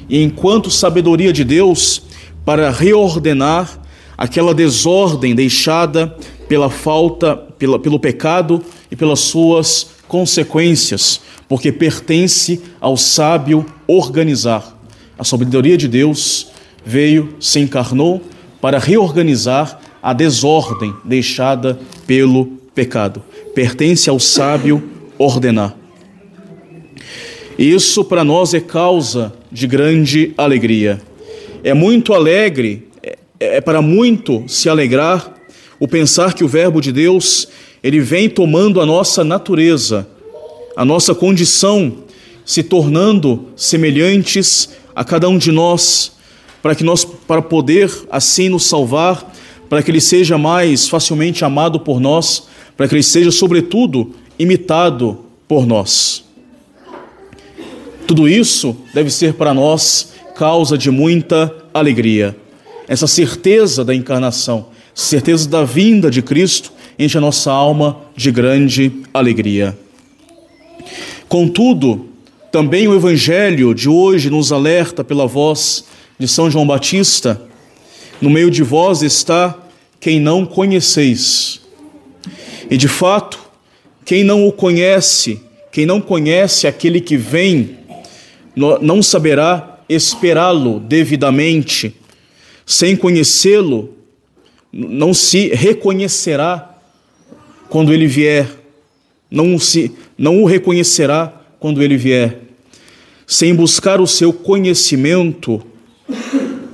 e, 0.10 0.24
enquanto 0.24 0.72
sabedoria 0.72 1.32
de 1.32 1.44
Deus, 1.44 2.02
para 2.44 2.72
reordenar 2.72 3.80
aquela 4.18 4.52
desordem 4.52 5.36
deixada 5.36 6.18
pela 6.48 6.72
falta, 6.72 7.36
pela, 7.36 7.78
pelo 7.78 8.00
pecado 8.00 8.64
e 8.90 8.96
pelas 8.96 9.20
suas 9.20 9.92
consequências, 10.08 11.22
porque 11.48 11.72
pertence 11.72 12.60
ao 12.82 12.98
sábio 12.98 13.64
organizar. 13.86 14.76
A 15.20 15.24
sabedoria 15.24 15.78
de 15.78 15.88
Deus 15.88 16.48
veio, 16.84 17.36
se 17.40 17.60
encarnou 17.60 18.24
para 18.60 18.80
reorganizar 18.80 19.79
a 20.02 20.14
desordem 20.14 20.94
deixada 21.04 21.80
pelo 22.08 22.46
pecado. 22.74 23.24
Pertence 23.54 24.10
ao 24.10 24.20
sábio 24.20 24.84
ordenar. 25.18 25.76
Isso 27.58 28.06
para 28.06 28.24
nós 28.24 28.54
é 28.54 28.60
causa 28.60 29.34
de 29.52 29.68
grande 29.68 30.34
alegria. 30.38 31.02
É 31.64 31.74
muito 31.74 32.14
alegre, 32.14 32.88
é, 33.04 33.18
é 33.40 33.62
para 33.62 33.82
muito 33.82 34.46
se 34.48 34.70
alegrar 34.70 35.34
o 35.80 35.88
pensar 35.88 36.34
que 36.34 36.44
o 36.44 36.48
Verbo 36.48 36.80
de 36.80 36.92
Deus 36.92 37.48
ele 37.84 38.00
vem 38.00 38.30
tomando 38.30 38.82
a 38.82 38.86
nossa 38.86 39.24
natureza, 39.24 40.08
a 40.76 40.84
nossa 40.84 41.16
condição, 41.16 42.04
se 42.46 42.64
tornando 42.64 43.48
semelhantes 43.56 44.70
a 44.96 45.04
cada 45.04 45.30
um 45.30 45.38
de 45.38 45.52
nós, 45.52 46.14
para 46.62 46.76
que 46.76 46.84
nós 46.84 47.06
para 47.06 47.42
poder 47.42 47.92
assim 48.10 48.50
nos 48.50 48.66
salvar, 48.66 49.34
para 49.70 49.84
que 49.84 49.92
ele 49.92 50.02
seja 50.02 50.38
mais 50.38 50.90
facilmente 50.90 51.46
amado 51.46 51.80
por 51.80 52.00
nós, 52.00 52.48
para 52.76 52.88
que 52.88 52.96
ele 52.96 53.04
seja 53.04 53.32
sobretudo 53.32 54.16
imitado 54.38 55.20
por 55.48 55.66
nós. 55.66 56.24
Tudo 58.08 58.28
isso 58.28 58.76
deve 58.94 59.12
ser 59.12 59.36
para 59.36 59.54
nós 59.54 60.14
causa 60.36 60.78
de 60.78 60.90
muita 60.90 61.54
alegria. 61.74 62.36
Essa 62.88 63.06
certeza 63.06 63.86
da 63.86 63.94
encarnação, 63.94 64.68
certeza 64.96 65.48
da 65.48 65.64
vinda 65.64 66.10
de 66.10 66.24
Cristo, 66.24 66.72
enche 66.98 67.18
a 67.18 67.22
nossa 67.22 67.52
alma 67.52 67.98
de 68.16 68.32
grande 68.32 68.92
alegria. 69.14 69.78
Contudo, 71.28 72.08
também 72.52 72.88
o 72.88 72.96
Evangelho 72.96 73.76
de 73.76 73.88
hoje 73.88 74.32
nos 74.32 74.52
alerta 74.52 75.04
pela 75.04 75.28
voz 75.28 75.86
de 76.18 76.28
São 76.28 76.50
João 76.50 76.66
Batista: 76.66 77.40
no 78.22 78.30
meio 78.30 78.52
de 78.52 78.64
vós 78.64 79.02
está 79.02 79.58
quem 80.00 80.20
não 80.20 80.46
conheceis. 80.46 81.62
E 82.70 82.78
de 82.78 82.88
fato, 82.88 83.40
quem 84.06 84.24
não 84.24 84.48
o 84.48 84.52
conhece, 84.52 85.42
quem 85.72 85.86
não 85.86 86.02
conhece 86.02 86.68
aquele 86.68 87.02
que 87.02 87.18
vem, 87.18 87.78
não 88.56 89.02
saberá 89.02 89.80
esperá-lo 89.88 90.80
devidamente. 90.80 91.96
Sem 92.66 92.96
conhecê-lo, 92.96 93.94
não 94.72 95.14
se 95.14 95.48
reconhecerá 95.50 96.78
quando 97.70 97.94
ele 97.94 98.08
vier, 98.08 98.48
não, 99.30 99.58
se, 99.58 99.92
não 100.18 100.42
o 100.42 100.46
reconhecerá 100.46 101.34
quando 101.60 101.82
ele 101.82 101.98
vier. 101.98 102.40
Sem 103.26 103.54
buscar 103.54 104.02
o 104.02 104.08
seu 104.08 104.34
conhecimento, 104.34 105.64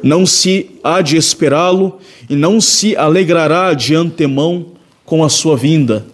não 0.05 0.23
se 0.23 0.69
há 0.83 1.01
de 1.01 1.17
esperá-lo 1.17 1.99
e 2.29 2.35
não 2.35 2.61
se 2.61 2.95
alegrará 2.95 3.73
de 3.73 3.95
antemão 3.95 4.73
com 5.03 5.23
a 5.23 5.29
sua 5.29 5.57
vinda. 5.57 6.05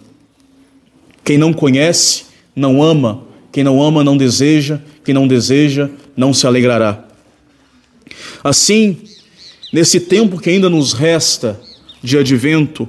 Quem 1.22 1.36
não 1.36 1.52
conhece, 1.52 2.24
não 2.56 2.82
ama, 2.82 3.22
quem 3.52 3.62
não 3.62 3.82
ama, 3.82 4.02
não 4.02 4.16
deseja, 4.16 4.80
quem 5.04 5.14
não 5.14 5.28
deseja, 5.28 5.90
não 6.16 6.32
se 6.32 6.46
alegrará. 6.46 7.04
Assim, 8.42 8.96
nesse 9.70 10.00
tempo 10.00 10.40
que 10.40 10.48
ainda 10.48 10.70
nos 10.70 10.94
resta 10.94 11.60
de 12.02 12.16
advento, 12.16 12.88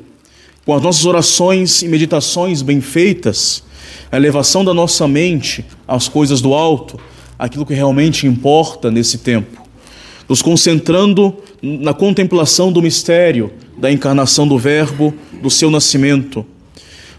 com 0.66 0.74
as 0.74 0.82
nossas 0.82 1.06
orações 1.06 1.82
e 1.82 1.88
meditações 1.90 2.62
bem 2.62 2.80
feitas, 2.80 3.62
a 4.10 4.16
elevação 4.16 4.64
da 4.64 4.74
nossa 4.74 5.06
mente 5.06 5.66
às 5.86 6.08
coisas 6.08 6.40
do 6.40 6.54
alto, 6.54 6.98
aquilo 7.38 7.66
que 7.66 7.74
realmente 7.74 8.26
importa 8.26 8.90
nesse 8.90 9.18
tempo, 9.18 9.63
nos 10.28 10.42
concentrando 10.42 11.36
na 11.62 11.94
contemplação 11.94 12.72
do 12.72 12.82
mistério 12.82 13.52
da 13.78 13.92
encarnação 13.92 14.48
do 14.48 14.58
Verbo, 14.58 15.14
do 15.42 15.50
seu 15.50 15.70
nascimento, 15.70 16.46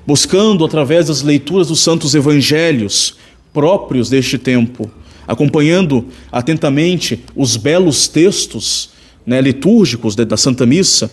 buscando 0.07 0.65
através 0.65 1.07
das 1.09 1.23
leituras 1.23 1.69
dos 1.69 1.81
santos 1.81 2.15
evangelhos 2.15 3.17
próprios 3.53 4.09
deste 4.09 4.39
tempo, 4.39 4.91
acompanhando 5.27 6.07
atentamente 6.31 7.25
os 7.35 7.57
belos 7.57 8.09
textos 8.09 8.91
né, 9.27 9.41
litúrgicos 9.41 10.15
da 10.15 10.37
Santa 10.37 10.67
Missa, 10.67 11.11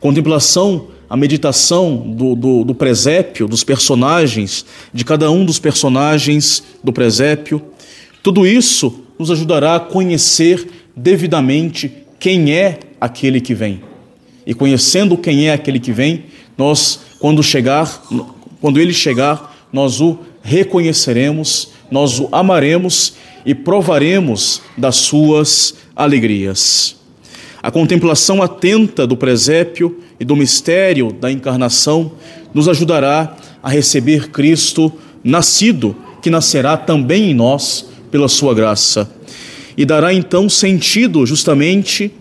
contemplação 0.00 0.88
a 1.08 1.16
meditação 1.16 1.96
do, 1.96 2.34
do, 2.34 2.64
do, 2.64 2.74
presépio, 2.74 3.46
dos 3.46 3.62
personagens, 3.62 4.64
de 4.92 5.04
cada 5.04 5.30
um 5.30 5.44
dos 5.44 5.58
personagens 5.58 6.64
do 6.82 6.92
presépio. 6.92 7.62
Tudo 8.22 8.46
isso 8.46 9.00
nos 9.18 9.30
ajudará 9.30 9.76
a 9.76 9.80
conhecer 9.80 10.66
devidamente 10.96 11.90
quem 12.18 12.52
é 12.52 12.78
aquele 13.00 13.40
que 13.40 13.54
vem. 13.54 13.82
E 14.46 14.54
conhecendo 14.54 15.16
quem 15.16 15.48
é 15.48 15.52
aquele 15.52 15.80
que 15.80 15.92
vem, 15.92 16.24
nós, 16.56 17.00
quando 17.18 17.42
chegar, 17.42 18.02
quando 18.60 18.80
ele 18.80 18.92
chegar, 18.92 19.68
nós 19.72 20.00
o 20.00 20.18
reconheceremos, 20.42 21.70
nós 21.90 22.20
o 22.20 22.28
amaremos 22.30 23.14
e 23.44 23.54
provaremos 23.54 24.62
das 24.76 24.96
suas 24.96 25.74
alegrias. 25.96 26.96
A 27.62 27.70
contemplação 27.70 28.42
atenta 28.42 29.06
do 29.06 29.16
presépio 29.16 30.00
e 30.20 30.24
do 30.24 30.36
mistério 30.36 31.12
da 31.12 31.32
encarnação, 31.32 32.12
nos 32.52 32.68
ajudará 32.68 33.36
a 33.62 33.68
receber 33.68 34.30
Cristo 34.30 34.92
nascido, 35.22 35.96
que 36.22 36.30
nascerá 36.30 36.76
também 36.76 37.30
em 37.30 37.34
nós 37.34 37.86
pela 38.10 38.28
sua 38.28 38.54
graça. 38.54 39.10
E 39.76 39.84
dará 39.84 40.12
então 40.12 40.48
sentido 40.48 41.26
justamente 41.26 42.12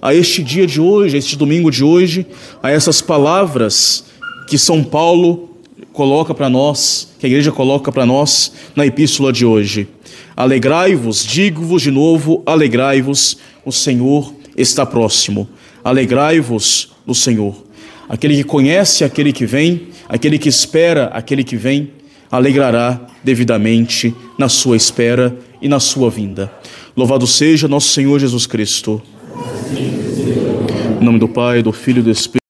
a 0.00 0.14
este 0.14 0.42
dia 0.42 0.66
de 0.66 0.80
hoje, 0.80 1.16
a 1.16 1.18
este 1.18 1.36
domingo 1.36 1.70
de 1.70 1.82
hoje, 1.82 2.26
a 2.62 2.70
essas 2.70 3.00
palavras 3.00 4.04
que 4.46 4.58
São 4.58 4.82
Paulo 4.84 5.50
coloca 5.92 6.34
para 6.34 6.50
nós, 6.50 7.08
que 7.18 7.26
a 7.26 7.28
igreja 7.28 7.52
coloca 7.52 7.90
para 7.90 8.04
nós 8.04 8.52
na 8.74 8.84
epístola 8.84 9.32
de 9.32 9.46
hoje. 9.46 9.88
Alegrai-vos, 10.36 11.24
digo-vos 11.24 11.82
de 11.82 11.90
novo, 11.90 12.42
alegrai-vos, 12.44 13.38
o 13.64 13.72
Senhor 13.72 14.34
está 14.56 14.84
próximo. 14.84 15.48
Alegrai-vos 15.82 16.90
no 17.06 17.14
Senhor. 17.14 17.54
Aquele 18.08 18.36
que 18.36 18.44
conhece 18.44 19.04
aquele 19.04 19.32
que 19.32 19.46
vem, 19.46 19.88
aquele 20.08 20.38
que 20.38 20.48
espera 20.48 21.06
aquele 21.06 21.44
que 21.44 21.56
vem, 21.56 21.90
alegrará 22.30 23.00
devidamente 23.22 24.14
na 24.38 24.48
sua 24.48 24.76
espera 24.76 25.36
e 25.62 25.68
na 25.68 25.80
sua 25.80 26.10
vinda. 26.10 26.52
Louvado 26.96 27.26
seja 27.26 27.66
nosso 27.66 27.88
Senhor 27.88 28.20
Jesus 28.20 28.46
Cristo. 28.46 29.02
Em 31.00 31.04
nome 31.04 31.18
do 31.18 31.28
Pai, 31.28 31.60
do 31.60 31.72
Filho 31.72 31.98
e 31.98 32.02
do 32.02 32.10
Espírito. 32.10 32.43